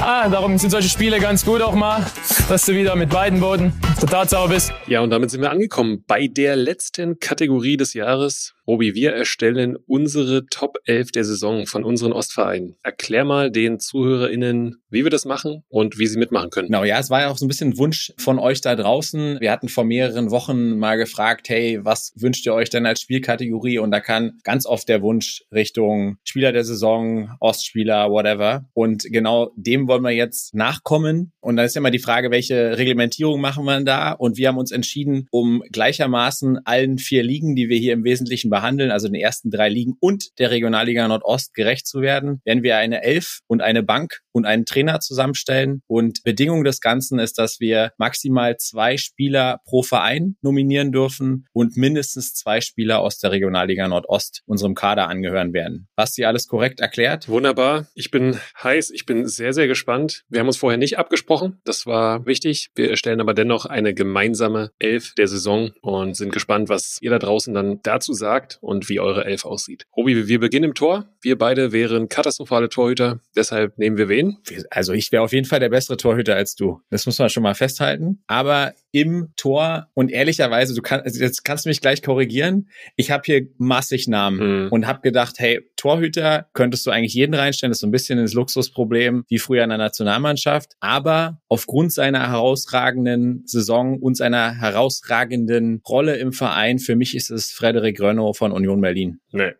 [0.00, 2.06] Ah, darum sind solche Spiele ganz gut auch mal,
[2.48, 4.72] dass du wieder mit beiden Boden der Tatsache bist.
[4.86, 8.54] Ja, und damit sind wir angekommen bei der letzten Kategorie des Jahres.
[8.70, 12.76] Robi, wir erstellen unsere Top 11 der Saison von unseren Ostvereinen.
[12.84, 16.68] Erklär mal den ZuhörerInnen, wie wir das machen und wie sie mitmachen können.
[16.68, 19.40] Genau, ja, es war ja auch so ein bisschen Wunsch von euch da draußen.
[19.40, 23.80] Wir hatten vor mehreren Wochen mal gefragt, hey, was wünscht ihr euch denn als Spielkategorie?
[23.80, 28.66] Und da kann ganz oft der Wunsch Richtung Spieler der Saison, Ostspieler, whatever.
[28.72, 31.32] Und genau dem wollen wir jetzt nachkommen.
[31.40, 34.12] Und dann ist ja immer die Frage, welche Reglementierung machen wir da?
[34.12, 38.48] Und wir haben uns entschieden, um gleichermaßen allen vier Ligen, die wir hier im Wesentlichen
[38.48, 38.59] behandeln,
[38.90, 43.02] also den ersten drei Ligen und der Regionalliga Nordost gerecht zu werden, werden wir eine
[43.02, 45.82] Elf und eine Bank und einen Trainer zusammenstellen.
[45.86, 51.76] Und Bedingung des Ganzen ist, dass wir maximal zwei Spieler pro Verein nominieren dürfen und
[51.76, 55.88] mindestens zwei Spieler aus der Regionalliga Nordost unserem Kader angehören werden.
[55.96, 57.28] Hast du alles korrekt erklärt?
[57.28, 57.86] Wunderbar.
[57.94, 58.90] Ich bin heiß.
[58.90, 60.22] Ich bin sehr, sehr gespannt.
[60.28, 61.60] Wir haben uns vorher nicht abgesprochen.
[61.64, 62.70] Das war wichtig.
[62.74, 67.18] Wir erstellen aber dennoch eine gemeinsame Elf der Saison und sind gespannt, was ihr da
[67.18, 69.84] draußen dann dazu sagt und wie eure Elf aussieht.
[69.96, 71.08] Robi, wir beginnen im Tor.
[71.20, 73.20] Wir beide wären katastrophale Torhüter.
[73.36, 74.38] Deshalb nehmen wir wen?
[74.70, 76.80] Also ich wäre auf jeden Fall der bessere Torhüter als du.
[76.90, 78.22] Das muss man schon mal festhalten.
[78.26, 82.68] Aber im Tor und ehrlicherweise, du kannst, jetzt kannst du mich gleich korrigieren.
[82.96, 84.68] Ich habe hier massig Namen mhm.
[84.70, 87.70] und habe gedacht, hey, Torhüter könntest du eigentlich jeden reinstellen.
[87.70, 90.72] Das ist so ein bisschen ins Luxusproblem wie früher in der Nationalmannschaft.
[90.80, 97.52] Aber aufgrund seiner herausragenden Saison und seiner herausragenden Rolle im Verein, für mich ist es
[97.52, 99.20] Frederik Rönno von Union Berlin.
[99.32, 99.52] Nee.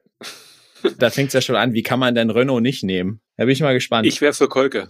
[0.98, 1.72] Da fängt's ja schon an.
[1.72, 3.20] Wie kann man denn Renault nicht nehmen?
[3.36, 4.06] Da bin ich mal gespannt.
[4.06, 4.88] Ich wäre für Kolke.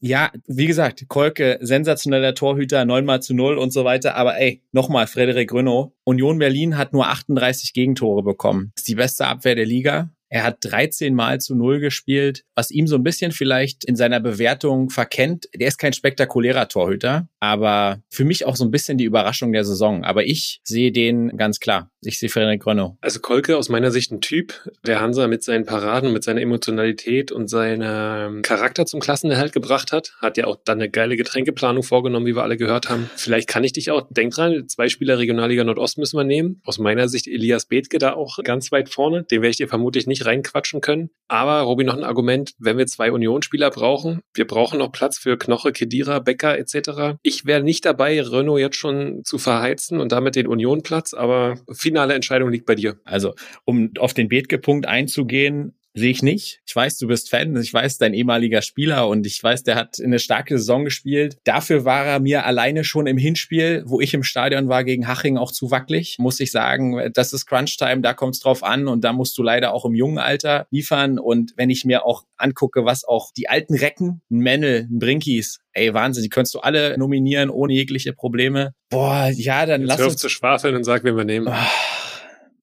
[0.00, 4.16] Ja, wie gesagt, Kolke, sensationeller Torhüter, neunmal zu null und so weiter.
[4.16, 5.92] Aber ey, nochmal, Frederik Renault.
[6.04, 8.72] Union Berlin hat nur 38 Gegentore bekommen.
[8.74, 10.10] Das ist die beste Abwehr der Liga.
[10.28, 14.20] Er hat 13 Mal zu Null gespielt, was ihm so ein bisschen vielleicht in seiner
[14.20, 15.48] Bewertung verkennt.
[15.54, 19.64] Der ist kein spektakulärer Torhüter, aber für mich auch so ein bisschen die Überraschung der
[19.64, 20.04] Saison.
[20.04, 21.90] Aber ich sehe den ganz klar.
[22.02, 22.96] Ich sehe Frederik Grönno.
[23.00, 27.32] Also Kolke aus meiner Sicht ein Typ, der Hansa mit seinen Paraden, mit seiner Emotionalität
[27.32, 30.14] und seinem Charakter zum Klassenerhalt gebracht hat.
[30.20, 33.10] Hat ja auch dann eine geile Getränkeplanung vorgenommen, wie wir alle gehört haben.
[33.16, 36.60] Vielleicht kann ich dich auch, denk dran, zwei Spieler Regionalliga Nordost müssen wir nehmen.
[36.64, 39.24] Aus meiner Sicht Elias Bethke da auch ganz weit vorne.
[39.24, 41.10] Den werde ich dir vermutlich nicht reinquatschen können.
[41.28, 45.36] Aber Robi, noch ein Argument, wenn wir zwei Unionsspieler brauchen, wir brauchen noch Platz für
[45.36, 47.18] Knoche, Kedira, Becker etc.
[47.22, 52.14] Ich wäre nicht dabei, Renault jetzt schon zu verheizen und damit den Unionplatz, aber finale
[52.14, 53.00] Entscheidung liegt bei dir.
[53.04, 56.60] Also, um auf den Bethke-Punkt einzugehen, sehe ich nicht.
[56.66, 59.96] Ich weiß, du bist Fan, ich weiß, dein ehemaliger Spieler und ich weiß, der hat
[60.02, 61.38] eine starke Saison gespielt.
[61.44, 65.38] Dafür war er mir alleine schon im Hinspiel, wo ich im Stadion war gegen Haching
[65.38, 66.16] auch zu wackelig.
[66.18, 69.42] Muss ich sagen, das ist Crunch-Time, da kommt es drauf an und da musst du
[69.42, 71.18] leider auch im jungen Alter liefern.
[71.18, 75.60] Und wenn ich mir auch angucke, was auch die alten Recken, ein Mennel, ein Brinkis,
[75.72, 78.74] ey, Wahnsinn, die könntest du alle nominieren ohne jegliche Probleme.
[78.90, 80.16] Boah, ja, dann Jetzt lass uns...
[80.16, 81.48] zu schwafeln und sag, wen wir nehmen.
[81.48, 81.95] Oh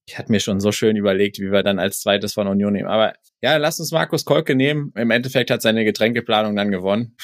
[0.06, 2.90] ich hatte mir schon so schön überlegt, wie wir dann als zweites von Union nehmen.
[2.90, 4.92] Aber ja, lass uns Markus Kolke nehmen.
[4.96, 7.16] Im Endeffekt hat seine Getränkeplanung dann gewonnen.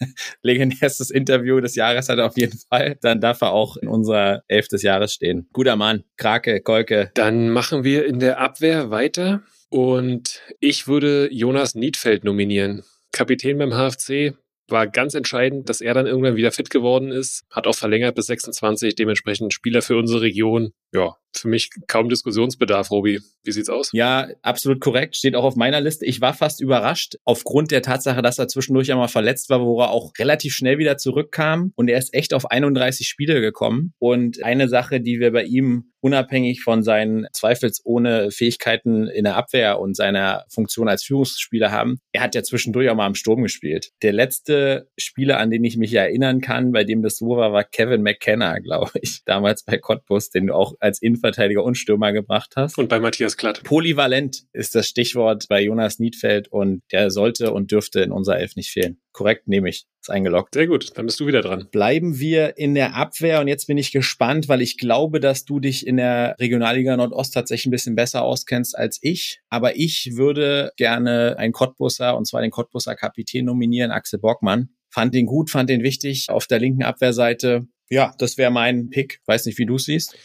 [0.42, 2.98] Legendärstes Interview des Jahres hat er auf jeden Fall.
[3.00, 5.48] Dann darf er auch in unserer Elf des Jahres stehen.
[5.52, 6.04] Guter Mann.
[6.16, 7.10] Krake, Kolke.
[7.14, 9.42] Dann machen wir in der Abwehr weiter.
[9.70, 12.82] Und ich würde Jonas Niedfeld nominieren.
[13.12, 14.34] Kapitän beim HFC,
[14.68, 18.26] war ganz entscheidend, dass er dann irgendwann wieder fit geworden ist, hat auch verlängert bis
[18.26, 20.72] 26, dementsprechend Spieler für unsere Region.
[20.96, 23.20] Ja, für mich kaum Diskussionsbedarf, Robi.
[23.44, 23.90] Wie sieht's aus?
[23.92, 25.14] Ja, absolut korrekt.
[25.14, 26.06] Steht auch auf meiner Liste.
[26.06, 29.90] Ich war fast überrascht, aufgrund der Tatsache, dass er zwischendurch einmal verletzt war, wo er
[29.90, 31.72] auch relativ schnell wieder zurückkam.
[31.76, 33.92] Und er ist echt auf 31 Spiele gekommen.
[33.98, 39.80] Und eine Sache, die wir bei ihm unabhängig von seinen zweifelsohne Fähigkeiten in der Abwehr
[39.80, 41.98] und seiner Funktion als Führungsspieler haben.
[42.12, 43.90] Er hat ja zwischendurch auch mal am Sturm gespielt.
[44.02, 47.64] Der letzte Spieler, an den ich mich erinnern kann, bei dem das so war, war
[47.64, 49.24] Kevin McKenna, glaube ich.
[49.24, 52.78] Damals bei Cottbus, den du auch als Innenverteidiger und Stürmer gebracht hast.
[52.78, 53.62] Und bei Matthias Klatt.
[53.64, 58.56] Polyvalent ist das Stichwort bei Jonas Niedfeld und der sollte und dürfte in unserer Elf
[58.56, 58.98] nicht fehlen.
[59.12, 59.86] Korrekt, nehme ich.
[60.00, 60.54] Ist eingeloggt.
[60.54, 61.68] Sehr gut, dann bist du wieder dran.
[61.72, 65.58] Bleiben wir in der Abwehr und jetzt bin ich gespannt, weil ich glaube, dass du
[65.58, 69.40] dich in der Regionalliga Nordost tatsächlich ein bisschen besser auskennst als ich.
[69.48, 74.68] Aber ich würde gerne einen Cottbusser, und zwar den Cottbusser Kapitän nominieren, Axel Bockmann.
[74.90, 77.66] Fand den gut, fand den wichtig auf der linken Abwehrseite.
[77.88, 79.20] Ja, das wäre mein Pick.
[79.26, 80.16] Weiß nicht, wie du siehst.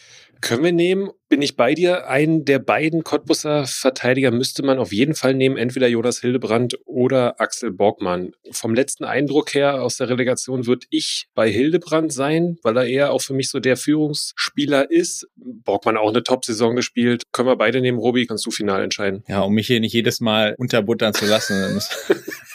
[0.42, 4.92] Können wir nehmen, bin ich bei dir, einen der beiden Cottbusser Verteidiger müsste man auf
[4.92, 8.32] jeden Fall nehmen, entweder Jonas Hildebrand oder Axel Borgmann.
[8.50, 13.12] Vom letzten Eindruck her aus der Relegation würde ich bei Hildebrand sein, weil er eher
[13.12, 15.28] auch für mich so der Führungsspieler ist.
[15.36, 17.22] Borgmann auch eine Top-Saison gespielt.
[17.30, 19.22] Können wir beide nehmen, Robi, kannst du final entscheiden.
[19.28, 21.80] Ja, um mich hier nicht jedes Mal unterbuttern zu lassen.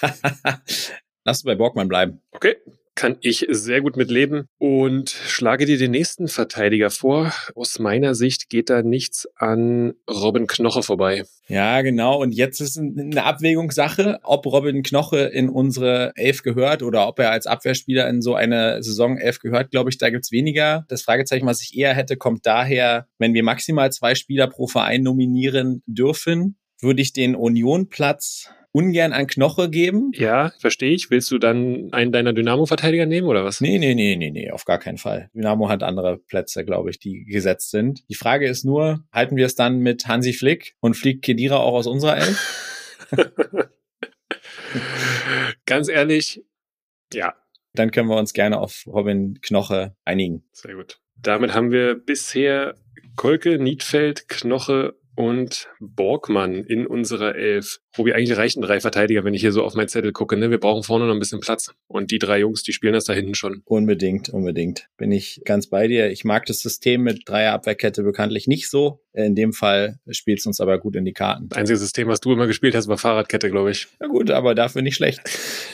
[1.24, 2.22] Lass bei Borgmann bleiben.
[2.32, 2.58] Okay,
[2.98, 7.32] kann ich sehr gut mit leben und schlage dir den nächsten Verteidiger vor.
[7.56, 11.24] Aus meiner Sicht geht da nichts an Robin Knoche vorbei.
[11.48, 12.20] Ja, genau.
[12.20, 17.30] Und jetzt ist eine Abwägungssache, ob Robin Knoche in unsere Elf gehört oder ob er
[17.30, 20.84] als Abwehrspieler in so eine Saison Elf gehört, glaube ich, da gibt's weniger.
[20.90, 25.04] Das Fragezeichen, was ich eher hätte, kommt daher, wenn wir maximal zwei Spieler pro Verein
[25.04, 30.12] nominieren dürfen, würde ich den Union-Platz ungern an Knoche geben.
[30.14, 31.10] Ja, verstehe ich.
[31.10, 33.62] Willst du dann einen deiner Dynamo-Verteidiger nehmen oder was?
[33.62, 35.30] Nee, nee, nee, nee, nee, auf gar keinen Fall.
[35.34, 38.08] Dynamo hat andere Plätze, glaube ich, die gesetzt sind.
[38.10, 41.74] Die Frage ist nur, halten wir es dann mit Hansi Flick und fliegt Kedira auch
[41.74, 43.08] aus unserer Elf?
[45.66, 46.44] Ganz ehrlich,
[47.14, 47.36] ja.
[47.74, 50.44] Dann können wir uns gerne auf Robin Knoche einigen.
[50.52, 51.00] Sehr gut.
[51.16, 52.76] Damit haben wir bisher
[53.16, 57.80] Kolke, Niedfeld, Knoche und Borgmann in unserer Elf.
[57.98, 60.38] Robi, eigentlich reichen drei Verteidiger, wenn ich hier so auf meinen Zettel gucke.
[60.38, 60.52] Ne?
[60.52, 61.74] Wir brauchen vorne noch ein bisschen Platz.
[61.88, 63.64] Und die drei Jungs, die spielen das da hinten schon.
[63.66, 64.88] Unbedingt, unbedingt.
[64.96, 66.12] Bin ich ganz bei dir.
[66.12, 69.02] Ich mag das System mit Dreierabwehrkette bekanntlich nicht so.
[69.12, 71.50] In dem Fall spielt es uns aber gut in die Karten.
[71.50, 73.88] Das einzige System, was du immer gespielt hast, war Fahrradkette, glaube ich.
[74.00, 75.22] Na gut, aber dafür nicht schlecht.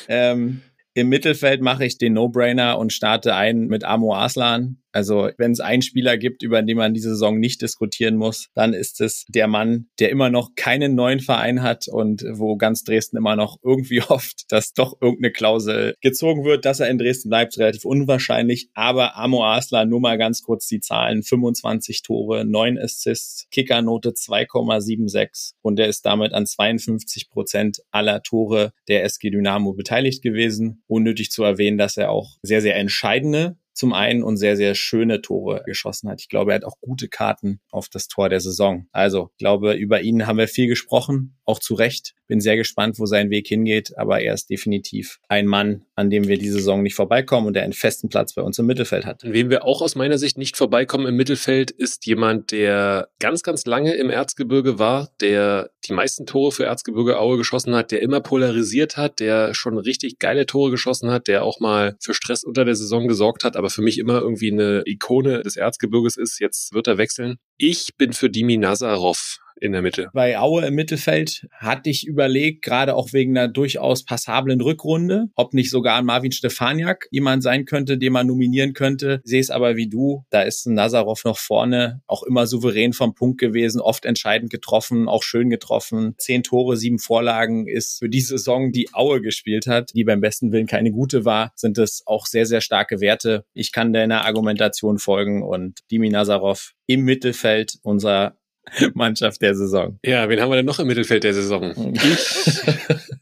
[0.07, 0.61] ähm,
[0.93, 4.77] im Mittelfeld mache ich den No-Brainer und starte ein mit Amo Aslan.
[4.93, 8.73] Also wenn es einen Spieler gibt, über den man diese Saison nicht diskutieren muss, dann
[8.73, 13.17] ist es der Mann, der immer noch keinen neuen Verein hat und wo ganz Dresden
[13.17, 17.57] immer noch irgendwie hofft, dass doch irgendeine Klausel gezogen wird, dass er in Dresden bleibt,
[17.57, 18.69] relativ unwahrscheinlich.
[18.75, 25.53] Aber Amo Aslan, nur mal ganz kurz die Zahlen, 25 Tore, 9 Assists, Kickernote 2,76
[25.61, 30.83] und er ist damit an 52 Prozent aller Tore der SG Dynamo beteiligt gewesen.
[30.87, 35.21] Unnötig zu erwähnen, dass er auch sehr, sehr entscheidende zum einen und sehr, sehr schöne
[35.21, 36.21] Tore geschossen hat.
[36.21, 38.87] Ich glaube, er hat auch gute Karten auf das Tor der Saison.
[38.91, 42.13] Also, ich glaube, über ihn haben wir viel gesprochen, auch zu Recht.
[42.33, 46.27] Bin sehr gespannt, wo sein Weg hingeht, aber er ist definitiv ein Mann, an dem
[46.27, 49.23] wir diese Saison nicht vorbeikommen und der einen festen Platz bei uns im Mittelfeld hat.
[49.23, 53.43] An wem wir auch aus meiner Sicht nicht vorbeikommen im Mittelfeld, ist jemand, der ganz,
[53.43, 58.01] ganz lange im Erzgebirge war, der die meisten Tore für Erzgebirge Aue geschossen hat, der
[58.01, 62.43] immer polarisiert hat, der schon richtig geile Tore geschossen hat, der auch mal für Stress
[62.43, 66.39] unter der Saison gesorgt hat, aber für mich immer irgendwie eine Ikone des Erzgebirges ist.
[66.39, 67.37] Jetzt wird er wechseln.
[67.57, 70.09] Ich bin für Dimi Nazarov in der Mitte.
[70.13, 75.53] Bei Aue im Mittelfeld hatte ich überlegt, gerade auch wegen einer durchaus passablen Rückrunde, ob
[75.53, 79.21] nicht sogar Marvin Stefaniak jemand sein könnte, den man nominieren könnte.
[79.23, 83.15] Sehe es aber wie du, da ist ein Nazarov noch vorne, auch immer souverän vom
[83.15, 86.15] Punkt gewesen, oft entscheidend getroffen, auch schön getroffen.
[86.17, 90.51] Zehn Tore, sieben Vorlagen ist für die Saison, die Aue gespielt hat, die beim besten
[90.51, 93.45] Willen keine gute war, sind es auch sehr, sehr starke Werte.
[93.53, 98.37] Ich kann deiner Argumentation folgen und Dimi Nazarov im Mittelfeld unser
[98.93, 99.99] Mannschaft der Saison.
[100.03, 101.93] Ja, wen haben wir denn noch im Mittelfeld der Saison?
[101.93, 102.61] Ich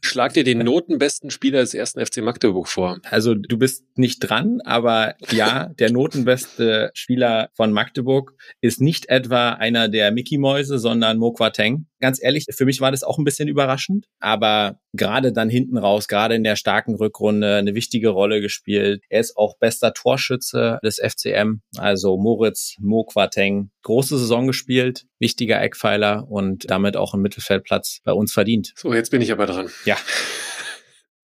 [0.00, 2.98] schlag dir den notenbesten Spieler des ersten FC Magdeburg vor.
[3.10, 9.50] Also du bist nicht dran, aber ja, der notenbeste Spieler von Magdeburg ist nicht etwa
[9.50, 11.86] einer der Mickey Mäuse, sondern Mo Quateng.
[12.02, 16.08] Ganz ehrlich, für mich war das auch ein bisschen überraschend, aber gerade dann hinten raus,
[16.08, 19.04] gerade in der starken Rückrunde, eine wichtige Rolle gespielt.
[19.08, 23.70] Er ist auch bester Torschütze des FCM, also Moritz Mo Quateng.
[23.82, 28.72] Große Saison gespielt, wichtiger Eckpfeiler und damit auch einen Mittelfeldplatz bei uns verdient.
[28.76, 29.70] So, jetzt bin ich aber dran.
[29.84, 29.96] Ja.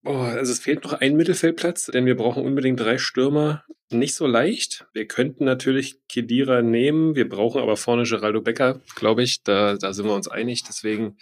[0.05, 3.65] Oh, also es fehlt noch ein Mittelfeldplatz, denn wir brauchen unbedingt drei Stürmer.
[3.91, 4.87] Nicht so leicht.
[4.93, 9.43] Wir könnten natürlich Kedira nehmen, wir brauchen aber vorne Geraldo Becker, glaube ich.
[9.43, 10.63] Da, da sind wir uns einig.
[10.63, 11.17] Deswegen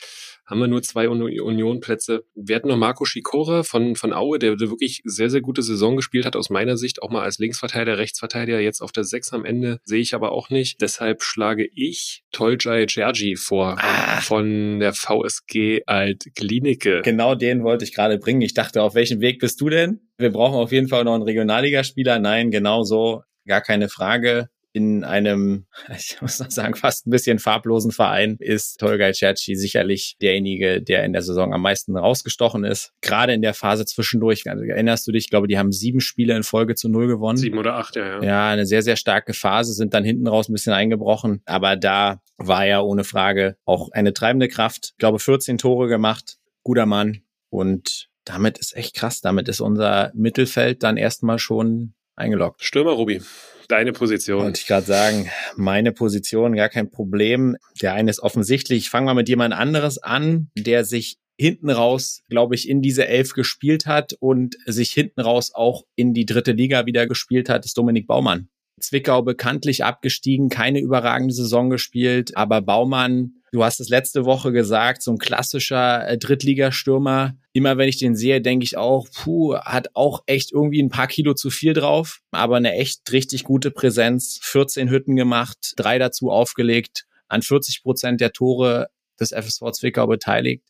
[0.46, 2.24] haben wir nur zwei Union-Plätze.
[2.35, 6.24] Wir hatten noch Marco Schikora von, von Aue, der wirklich sehr, sehr gute Saison gespielt
[6.24, 9.78] hat, aus meiner Sicht auch mal als Linksverteidiger, Rechtsverteidiger, jetzt auf der Sechs am Ende,
[9.85, 10.80] sehe ich aber auch nicht.
[10.80, 14.20] Deshalb schlage ich Toljai Cergi vor Ah.
[14.20, 17.02] von der VSG Alt Klinike.
[17.04, 18.40] Genau den wollte ich gerade bringen.
[18.42, 20.00] Ich dachte, auf welchem Weg bist du denn?
[20.18, 22.18] Wir brauchen auf jeden Fall noch einen Regionalligaspieler.
[22.18, 24.48] Nein, genau so, gar keine Frage.
[24.76, 25.64] In einem,
[25.96, 31.04] ich muss noch sagen, fast ein bisschen farblosen Verein ist Tolgay Cerci sicherlich derjenige, der
[31.04, 32.92] in der Saison am meisten rausgestochen ist.
[33.00, 36.36] Gerade in der Phase zwischendurch, also erinnerst du dich, ich glaube, die haben sieben Spiele
[36.36, 37.38] in Folge zu null gewonnen.
[37.38, 38.22] Sieben oder acht, ja, ja.
[38.22, 41.40] Ja, eine sehr, sehr starke Phase, sind dann hinten raus ein bisschen eingebrochen.
[41.46, 44.90] Aber da war er ohne Frage auch eine treibende Kraft.
[44.92, 47.22] Ich glaube, 14 Tore gemacht, guter Mann.
[47.48, 49.22] Und damit ist echt krass.
[49.22, 52.62] Damit ist unser Mittelfeld dann erstmal schon eingeloggt.
[52.62, 53.20] Stürmer, Rubi.
[53.68, 54.44] Deine Position.
[54.44, 57.57] Wollte ich gerade sagen, meine Position, gar kein Problem.
[57.83, 58.79] Der eine ist offensichtlich.
[58.79, 63.07] Ich fange mal mit jemand anderes an, der sich hinten raus, glaube ich, in diese
[63.07, 67.64] Elf gespielt hat und sich hinten raus auch in die dritte Liga wieder gespielt hat,
[67.64, 68.48] ist Dominik Baumann.
[68.81, 75.02] Zwickau bekanntlich abgestiegen, keine überragende Saison gespielt, aber Baumann, du hast es letzte Woche gesagt,
[75.02, 79.88] so ein klassischer äh, Drittligastürmer Immer wenn ich den sehe, denke ich auch, puh, hat
[79.94, 84.38] auch echt irgendwie ein paar Kilo zu viel drauf, aber eine echt richtig gute Präsenz.
[84.42, 88.88] 14 Hütten gemacht, drei dazu aufgelegt, an 40 Prozent der Tore
[89.18, 90.64] des FSV Zwickau beteiligt.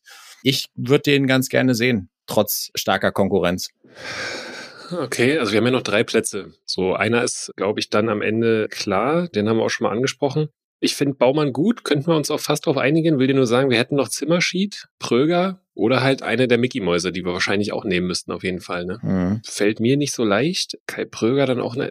[0.44, 3.70] Ich würde den ganz gerne sehen, trotz starker Konkurrenz.
[4.92, 6.52] Okay, also wir haben ja noch drei Plätze.
[6.64, 9.26] So, einer ist, glaube ich, dann am Ende klar.
[9.26, 10.50] Den haben wir auch schon mal angesprochen.
[10.86, 13.18] Ich finde Baumann gut, könnten wir uns auch fast drauf einigen.
[13.18, 17.24] Will dir nur sagen, wir hätten noch Zimmerschied, Pröger oder halt eine der Mickey-Mäuse, die
[17.24, 18.84] wir wahrscheinlich auch nehmen müssten, auf jeden Fall.
[18.84, 19.00] Ne?
[19.02, 19.40] Mhm.
[19.44, 20.78] Fällt mir nicht so leicht.
[20.86, 21.90] Kai Pröger dann auch einen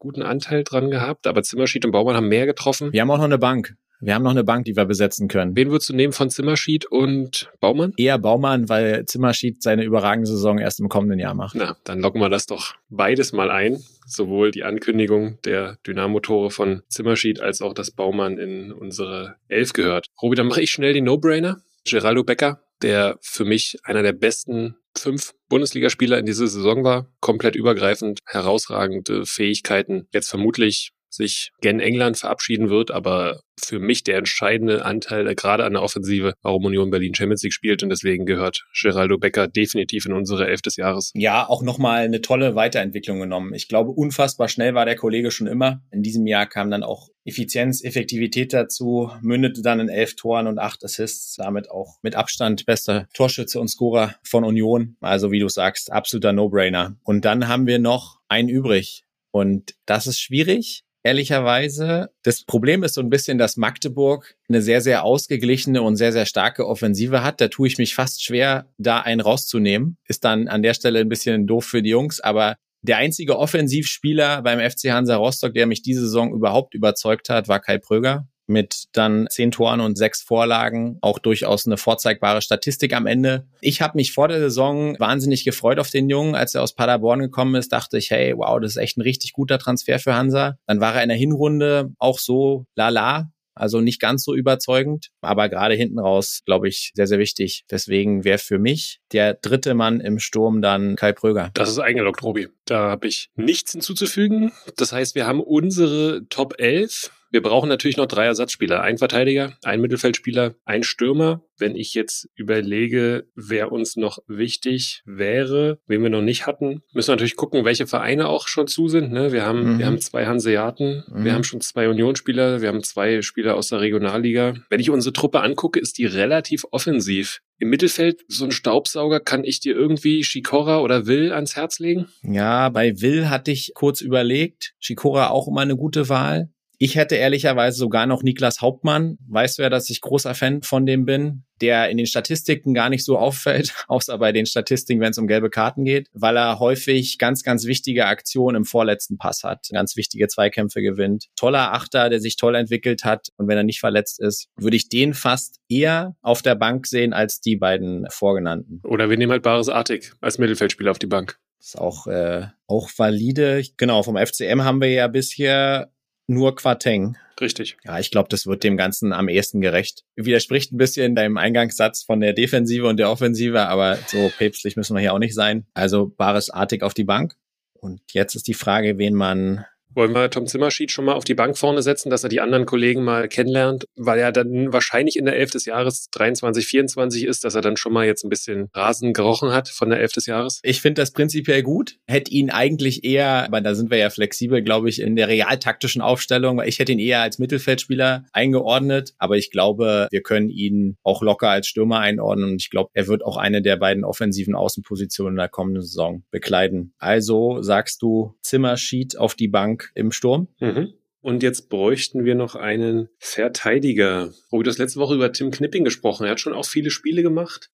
[0.00, 2.92] guten Anteil dran gehabt, aber Zimmerschied und Baumann haben mehr getroffen.
[2.92, 3.76] Wir haben auch noch eine Bank.
[4.04, 5.54] Wir haben noch eine Bank, die wir besetzen können.
[5.54, 7.92] Wen würdest du nehmen von Zimmerschied und Baumann?
[7.96, 11.54] Eher Baumann, weil Zimmerschied seine überragende Saison erst im kommenden Jahr macht.
[11.54, 13.80] Na, dann locken wir das doch beides mal ein.
[14.04, 20.06] Sowohl die Ankündigung der Dynamo-Tore von Zimmerschied als auch das Baumann in unsere Elf gehört.
[20.20, 21.62] Robi, dann mache ich schnell den No-Brainer.
[21.84, 27.06] Geraldo Becker, der für mich einer der besten fünf Bundesligaspieler in dieser Saison war.
[27.20, 30.08] Komplett übergreifend, herausragende Fähigkeiten.
[30.12, 35.74] Jetzt vermutlich sich gen England verabschieden wird, aber für mich der entscheidende Anteil gerade an
[35.74, 40.12] der Offensive, warum Union Berlin Champions League spielt und deswegen gehört Geraldo Becker definitiv in
[40.12, 41.12] unsere Elf des Jahres.
[41.14, 43.54] Ja, auch nochmal eine tolle Weiterentwicklung genommen.
[43.54, 45.82] Ich glaube, unfassbar schnell war der Kollege schon immer.
[45.90, 50.58] In diesem Jahr kam dann auch Effizienz, Effektivität dazu, mündete dann in elf Toren und
[50.58, 54.96] acht Assists, damit auch mit Abstand bester Torschütze und Scorer von Union.
[55.00, 56.96] Also wie du sagst, absoluter No-Brainer.
[57.04, 59.04] Und dann haben wir noch einen übrig.
[59.30, 62.10] Und das ist schwierig, ehrlicherweise.
[62.22, 66.26] Das Problem ist so ein bisschen, dass Magdeburg eine sehr, sehr ausgeglichene und sehr, sehr
[66.26, 67.40] starke Offensive hat.
[67.40, 69.98] Da tue ich mich fast schwer, da einen rauszunehmen.
[70.06, 74.42] Ist dann an der Stelle ein bisschen doof für die Jungs, aber der einzige Offensivspieler
[74.42, 78.84] beim FC Hansa Rostock, der mich diese Saison überhaupt überzeugt hat, war Kai Pröger mit
[78.92, 83.46] dann zehn Toren und sechs Vorlagen, auch durchaus eine vorzeigbare Statistik am Ende.
[83.60, 86.34] Ich habe mich vor der Saison wahnsinnig gefreut auf den Jungen.
[86.34, 89.32] Als er aus Paderborn gekommen ist, dachte ich, hey, wow, das ist echt ein richtig
[89.32, 90.58] guter Transfer für Hansa.
[90.66, 95.48] Dann war er in der Hinrunde auch so lala, also nicht ganz so überzeugend, aber
[95.48, 97.64] gerade hinten raus, glaube ich, sehr, sehr wichtig.
[97.70, 101.50] Deswegen wäre für mich der dritte Mann im Sturm dann Kai Pröger.
[101.54, 102.48] Das ist eingeloggt, Robi.
[102.64, 104.52] Da habe ich nichts hinzuzufügen.
[104.76, 108.82] Das heißt, wir haben unsere Top 11 wir brauchen natürlich noch drei Ersatzspieler.
[108.82, 111.42] Ein Verteidiger, ein Mittelfeldspieler, ein Stürmer.
[111.58, 117.08] Wenn ich jetzt überlege, wer uns noch wichtig wäre, wen wir noch nicht hatten, müssen
[117.08, 119.12] wir natürlich gucken, welche Vereine auch schon zu sind.
[119.12, 119.32] Ne?
[119.32, 119.78] Wir, haben, mhm.
[119.78, 121.24] wir haben zwei Hanseaten, mhm.
[121.24, 124.54] wir haben schon zwei Unionsspieler, wir haben zwei Spieler aus der Regionalliga.
[124.68, 127.40] Wenn ich unsere Truppe angucke, ist die relativ offensiv.
[127.58, 132.08] Im Mittelfeld, so ein Staubsauger, kann ich dir irgendwie Shikora oder Will ans Herz legen?
[132.22, 134.74] Ja, bei Will hatte ich kurz überlegt.
[134.80, 136.50] Shikora auch immer eine gute Wahl.
[136.84, 139.16] Ich hätte ehrlicherweise sogar noch Niklas Hauptmann.
[139.28, 142.88] Weißt du ja, dass ich großer Fan von dem bin, der in den Statistiken gar
[142.88, 146.58] nicht so auffällt, außer bei den Statistiken, wenn es um gelbe Karten geht, weil er
[146.58, 151.28] häufig ganz, ganz wichtige Aktionen im vorletzten Pass hat, ganz wichtige Zweikämpfe gewinnt.
[151.36, 154.88] Toller Achter, der sich toll entwickelt hat und wenn er nicht verletzt ist, würde ich
[154.88, 158.80] den fast eher auf der Bank sehen als die beiden vorgenannten.
[158.82, 161.38] Oder wir nehmen halt Bares Artig als Mittelfeldspieler auf die Bank.
[161.60, 163.62] ist auch, äh, auch valide.
[163.76, 165.92] Genau, vom FCM haben wir ja bisher
[166.26, 167.16] nur Quateng.
[167.40, 167.76] Richtig.
[167.84, 170.04] Ja, ich glaube, das wird dem Ganzen am ehesten gerecht.
[170.16, 174.94] Widerspricht ein bisschen deinem Eingangssatz von der Defensive und der Offensive, aber so päpstlich müssen
[174.94, 175.66] wir hier auch nicht sein.
[175.74, 177.34] Also Bares artig auf die Bank.
[177.74, 179.64] Und jetzt ist die Frage, wen man
[179.94, 182.66] wollen wir Tom Zimmerschied schon mal auf die Bank vorne setzen, dass er die anderen
[182.66, 187.44] Kollegen mal kennenlernt, weil er dann wahrscheinlich in der Elf des Jahres 23, 24 ist,
[187.44, 190.26] dass er dann schon mal jetzt ein bisschen Rasen gerochen hat von der Elf des
[190.26, 190.60] Jahres?
[190.62, 191.96] Ich finde das prinzipiell gut.
[192.06, 196.02] Hätte ihn eigentlich eher, aber da sind wir ja flexibel, glaube ich, in der realtaktischen
[196.02, 200.96] Aufstellung, weil ich hätte ihn eher als Mittelfeldspieler eingeordnet, aber ich glaube, wir können ihn
[201.02, 204.54] auch locker als Stürmer einordnen und ich glaube, er wird auch eine der beiden offensiven
[204.54, 206.94] Außenpositionen in der kommenden Saison bekleiden.
[206.98, 210.48] Also sagst du Zimmerschied auf die Bank im Sturm.
[210.60, 210.94] Mhm.
[211.20, 214.32] Und jetzt bräuchten wir noch einen Verteidiger.
[214.50, 216.24] Wo du das letzte Woche über Tim Knipping gesprochen.
[216.24, 217.70] Er hat schon auch viele Spiele gemacht.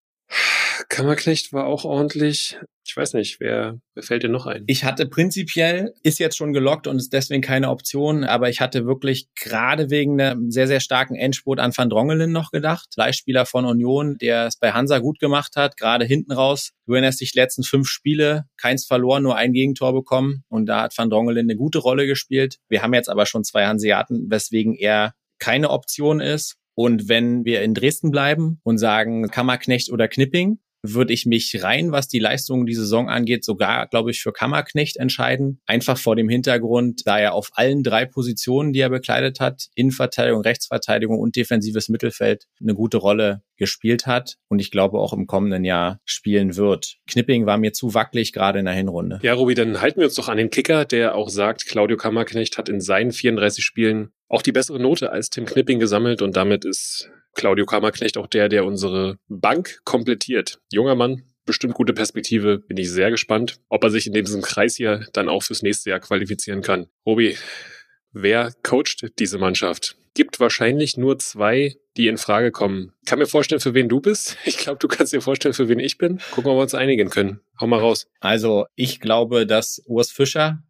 [0.89, 2.59] Kammerknecht war auch ordentlich.
[2.87, 4.65] Ich weiß nicht, wer, wer fällt dir noch ein?
[4.67, 8.87] Ich hatte prinzipiell, ist jetzt schon gelockt und ist deswegen keine Option, aber ich hatte
[8.87, 12.89] wirklich gerade wegen einem sehr, sehr starken Endspurt an Van Drongelen noch gedacht.
[12.97, 16.71] Leihspieler von Union, der es bei Hansa gut gemacht hat, gerade hinten raus.
[16.87, 20.97] Du erinnerst dich, letzten fünf Spiele, keins verloren, nur ein Gegentor bekommen und da hat
[20.97, 22.57] Van Drongelen eine gute Rolle gespielt.
[22.69, 26.57] Wir haben jetzt aber schon zwei Hanseaten, weswegen er keine Option ist.
[26.75, 31.93] Und wenn wir in Dresden bleiben und sagen Kammerknecht oder Knipping, würde ich mich rein,
[31.93, 35.61] was die Leistungen die Saison angeht, sogar, glaube ich, für Kammerknecht entscheiden.
[35.67, 40.43] Einfach vor dem Hintergrund, da er auf allen drei Positionen, die er bekleidet hat, Innenverteidigung,
[40.43, 45.65] Rechtsverteidigung und defensives Mittelfeld, eine gute Rolle gespielt hat und ich glaube auch im kommenden
[45.65, 46.97] Jahr spielen wird.
[47.09, 49.19] Knipping war mir zu wackelig, gerade in der Hinrunde.
[49.23, 52.57] Ja, Robi, dann halten wir uns doch an den Kicker, der auch sagt, Claudio Kammerknecht
[52.57, 56.65] hat in seinen 34 Spielen auch die bessere Note als Tim Knipping gesammelt und damit
[56.65, 60.59] ist Claudio Kammerknecht auch der, der unsere Bank komplettiert.
[60.71, 62.59] Junger Mann, bestimmt gute Perspektive.
[62.59, 65.91] Bin ich sehr gespannt, ob er sich in diesem Kreis hier dann auch fürs nächste
[65.91, 66.89] Jahr qualifizieren kann.
[67.07, 67.37] Robi,
[68.13, 69.97] wer coacht diese Mannschaft?
[70.15, 72.93] Gibt wahrscheinlich nur zwei, die in Frage kommen.
[73.07, 74.37] Kann mir vorstellen, für wen du bist.
[74.45, 76.21] Ich glaube, du kannst dir vorstellen, für wen ich bin.
[76.33, 77.41] Gucken, ob wir uns einigen können.
[77.61, 78.09] Hau mal raus.
[78.21, 80.63] Also, ich glaube, dass Urs Fischer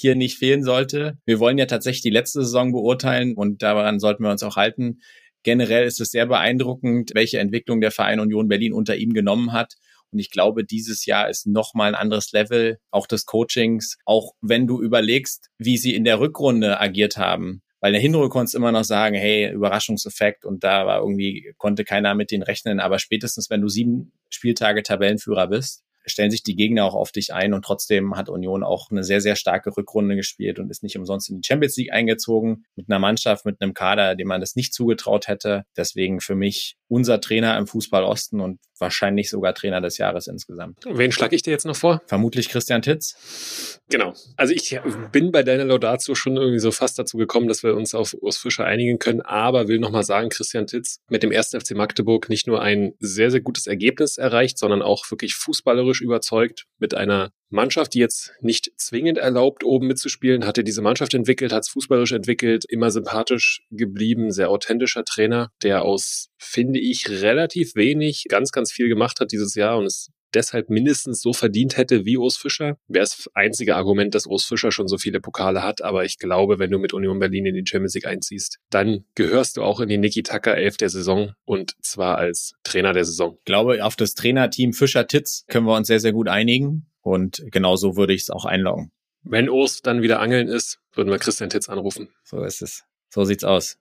[0.00, 1.18] hier nicht fehlen sollte.
[1.26, 5.00] Wir wollen ja tatsächlich die letzte Saison beurteilen und daran sollten wir uns auch halten.
[5.42, 9.74] Generell ist es sehr beeindruckend, welche Entwicklung der Verein Union Berlin unter ihm genommen hat.
[10.12, 13.96] Und ich glaube, dieses Jahr ist nochmal ein anderes Level, auch des Coachings.
[14.04, 17.62] Auch wenn du überlegst, wie sie in der Rückrunde agiert haben.
[17.80, 21.54] Weil in der Hinrunde konntest du immer noch sagen, hey, Überraschungseffekt und da war irgendwie,
[21.56, 22.78] konnte keiner mit denen rechnen.
[22.78, 27.32] Aber spätestens, wenn du sieben Spieltage Tabellenführer bist, stellen sich die Gegner auch auf dich
[27.32, 30.96] ein und trotzdem hat Union auch eine sehr, sehr starke Rückrunde gespielt und ist nicht
[30.96, 34.56] umsonst in die Champions League eingezogen mit einer Mannschaft, mit einem Kader, dem man das
[34.56, 35.64] nicht zugetraut hätte.
[35.76, 40.78] Deswegen für mich unser Trainer im Fußball Osten und wahrscheinlich sogar Trainer des Jahres insgesamt.
[40.86, 42.02] Wen schlage ich dir jetzt noch vor?
[42.06, 43.78] Vermutlich Christian Titz.
[43.90, 44.14] Genau.
[44.36, 44.80] Also ich
[45.12, 48.38] bin bei deiner Laudatio schon irgendwie so fast dazu gekommen, dass wir uns auf Urs
[48.38, 51.50] Fischer einigen können, aber will nochmal sagen, Christian Titz mit dem 1.
[51.50, 56.66] FC Magdeburg nicht nur ein sehr, sehr gutes Ergebnis erreicht, sondern auch wirklich fußballerisch überzeugt
[56.78, 61.64] mit einer Mannschaft, die jetzt nicht zwingend erlaubt, oben mitzuspielen, hatte diese Mannschaft entwickelt, hat
[61.64, 68.26] es fußballerisch entwickelt, immer sympathisch geblieben, sehr authentischer Trainer, der aus, finde ich, relativ wenig
[68.28, 72.16] ganz, ganz viel gemacht hat dieses Jahr und es deshalb mindestens so verdient hätte wie
[72.16, 72.78] Urs Fischer.
[72.88, 75.82] Wäre das einzige Argument, dass Urs Fischer schon so viele Pokale hat.
[75.82, 79.56] Aber ich glaube, wenn du mit Union Berlin in die Champions League einziehst, dann gehörst
[79.56, 83.36] du auch in die Niki Tucker 11 der Saison und zwar als Trainer der Saison.
[83.38, 86.86] Ich glaube, auf das Trainerteam Fischer-Titz können wir uns sehr, sehr gut einigen.
[87.02, 88.92] Und genau so würde ich es auch einloggen.
[89.22, 92.08] Wenn Urs dann wieder angeln ist, würden wir Christian Titz anrufen.
[92.24, 92.84] So ist es.
[93.08, 93.78] So sieht's aus.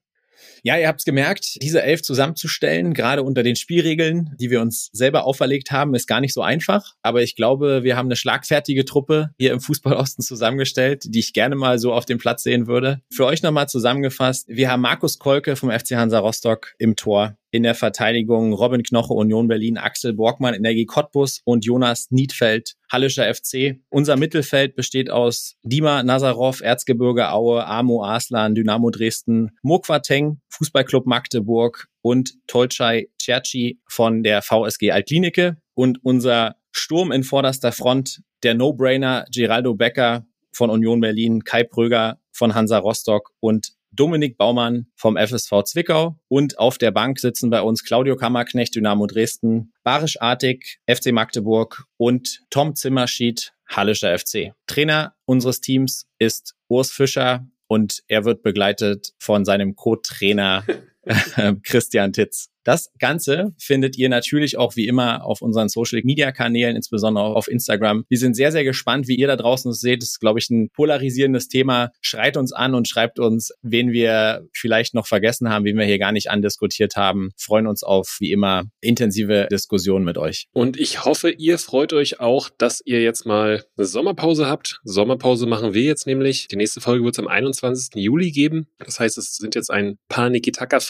[0.63, 4.89] Ja, ihr habt es gemerkt, diese elf zusammenzustellen, gerade unter den Spielregeln, die wir uns
[4.91, 6.93] selber auferlegt haben, ist gar nicht so einfach.
[7.01, 11.55] Aber ich glaube, wir haben eine schlagfertige Truppe hier im Fußballosten zusammengestellt, die ich gerne
[11.55, 13.01] mal so auf dem Platz sehen würde.
[13.11, 17.63] Für euch nochmal zusammengefasst, wir haben Markus Kolke vom FC Hansa Rostock im Tor in
[17.63, 23.79] der Verteidigung Robin Knoche, Union Berlin, Axel Borgmann, Energie Cottbus und Jonas Niedfeld, Hallischer FC.
[23.89, 31.87] Unser Mittelfeld besteht aus Dima Nazarov, Erzgebirge Aue, Amo Aslan, Dynamo Dresden, Mokwateng, Fußballclub Magdeburg
[32.01, 35.57] und Tolchai Cerci von der VSG Altklinike.
[35.73, 42.19] Und unser Sturm in vorderster Front, der No-Brainer Geraldo Becker von Union Berlin, Kai Pröger
[42.31, 47.61] von Hansa Rostock und Dominik Baumann vom FSV Zwickau und auf der Bank sitzen bei
[47.61, 54.53] uns Claudio Kammerknecht, Dynamo Dresden, Barisch Artig, FC Magdeburg und Tom Zimmerschied, Hallischer FC.
[54.67, 60.63] Trainer unseres Teams ist Urs Fischer und er wird begleitet von seinem Co-Trainer
[61.63, 62.49] Christian Titz.
[62.69, 67.47] Das Ganze findet ihr natürlich auch wie immer auf unseren Social Media Kanälen, insbesondere auf
[67.47, 68.05] Instagram.
[68.09, 70.01] Wir sind sehr, sehr gespannt, wie ihr da draußen es seht.
[70.01, 71.89] Das ist, glaube ich, ein polarisierendes Thema.
[72.01, 75.99] Schreit uns an und schreibt uns, wen wir vielleicht noch vergessen haben, wen wir hier
[75.99, 77.29] gar nicht andiskutiert haben.
[77.37, 80.45] Freuen uns auf, wie immer, intensive Diskussionen mit euch.
[80.51, 84.79] Und ich hoffe, ihr freut euch auch, dass ihr jetzt mal eine Sommerpause habt.
[84.83, 86.49] Sommerpause machen wir jetzt nämlich.
[86.49, 87.95] Die nächste Folge wird es am 21.
[87.95, 88.67] Juli geben.
[88.79, 90.29] Das heißt, es sind jetzt ein paar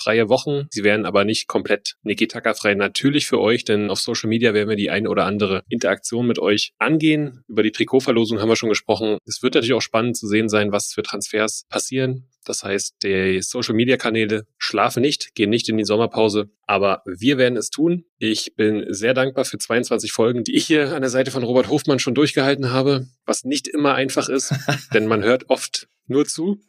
[0.10, 0.68] Nikitaka-freie Wochen.
[0.72, 4.76] Sie werden aber nicht komplett Nikitaka-frei natürlich für euch, denn auf Social Media werden wir
[4.76, 7.44] die eine oder andere Interaktion mit euch angehen.
[7.48, 9.18] Über die Trikotverlosung haben wir schon gesprochen.
[9.26, 12.28] Es wird natürlich auch spannend zu sehen sein, was für Transfers passieren.
[12.46, 17.70] Das heißt, die Social-Media-Kanäle schlafen nicht, gehen nicht in die Sommerpause, aber wir werden es
[17.70, 18.06] tun.
[18.18, 21.70] Ich bin sehr dankbar für 22 Folgen, die ich hier an der Seite von Robert
[21.70, 24.54] Hofmann schon durchgehalten habe, was nicht immer einfach ist,
[24.94, 26.60] denn man hört oft nur zu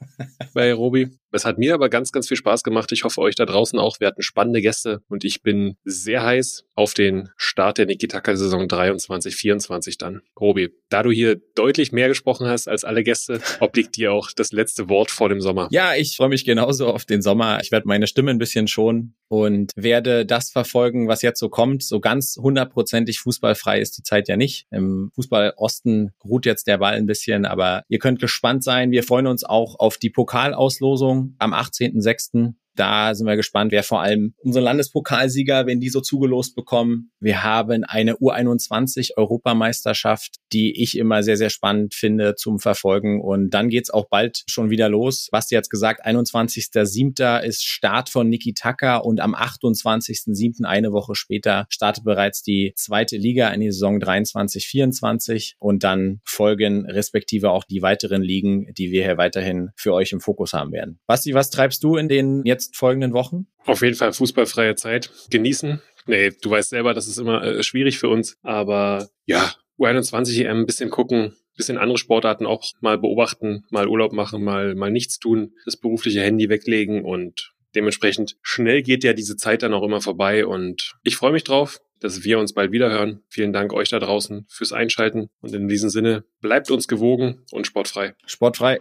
[0.53, 1.09] bei Robi.
[1.33, 2.93] Es hat mir aber ganz, ganz viel Spaß gemacht.
[2.93, 4.01] Ich hoffe euch da draußen auch.
[4.01, 9.35] Wir hatten spannende Gäste und ich bin sehr heiß auf den Start der Nikitaka-Saison 23,
[9.35, 10.23] 24 dann.
[10.39, 14.53] Robi, da du hier deutlich mehr gesprochen hast als alle Gäste, obliegt dir auch das
[14.53, 15.60] letzte Wort vor dem Sommer.
[15.71, 17.61] Ja, ich freue mich genauso auf den Sommer.
[17.63, 21.83] Ich werde meine Stimme ein bisschen schonen und werde das verfolgen, was jetzt so kommt.
[21.83, 24.67] So ganz hundertprozentig fußballfrei ist die Zeit ja nicht.
[24.71, 28.91] Im Fußball Osten ruht jetzt der Ball ein bisschen, aber ihr könnt gespannt sein.
[28.91, 32.55] Wir freuen uns auch auf die Pokalauslosung am 18.06.
[32.77, 37.11] Da sind wir gespannt, wer vor allem unsere Landespokalsieger, wenn die so zugelost bekommen.
[37.21, 43.21] Wir haben eine U21 Europameisterschaft, die ich immer sehr, sehr spannend finde zum Verfolgen.
[43.21, 45.29] Und dann geht's auch bald schon wieder los.
[45.31, 47.41] Basti hat's gesagt, 21.07.
[47.43, 50.64] ist Start von Niki Tucker und am 28.07.
[50.64, 56.87] eine Woche später startet bereits die zweite Liga in die Saison 23-24 und dann folgen
[56.87, 60.99] respektive auch die weiteren Ligen, die wir hier weiterhin für euch im Fokus haben werden.
[61.07, 63.47] Basti, was treibst du in den jetzt folgenden Wochen?
[63.65, 65.81] Auf jeden Fall fußballfreie Zeit genießen.
[66.07, 70.61] Nee, du weißt selber, das ist immer äh, schwierig für uns, aber ja, U21 EM
[70.61, 75.19] ein bisschen gucken, bisschen andere Sportarten auch mal beobachten, mal Urlaub machen, mal, mal nichts
[75.19, 80.01] tun, das berufliche Handy weglegen und dementsprechend schnell geht ja diese Zeit dann auch immer
[80.01, 83.23] vorbei und ich freue mich drauf, dass wir uns bald wieder hören.
[83.29, 87.67] Vielen Dank euch da draußen fürs Einschalten und in diesem Sinne bleibt uns gewogen und
[87.67, 88.15] sportfrei.
[88.27, 88.81] Sportfrei.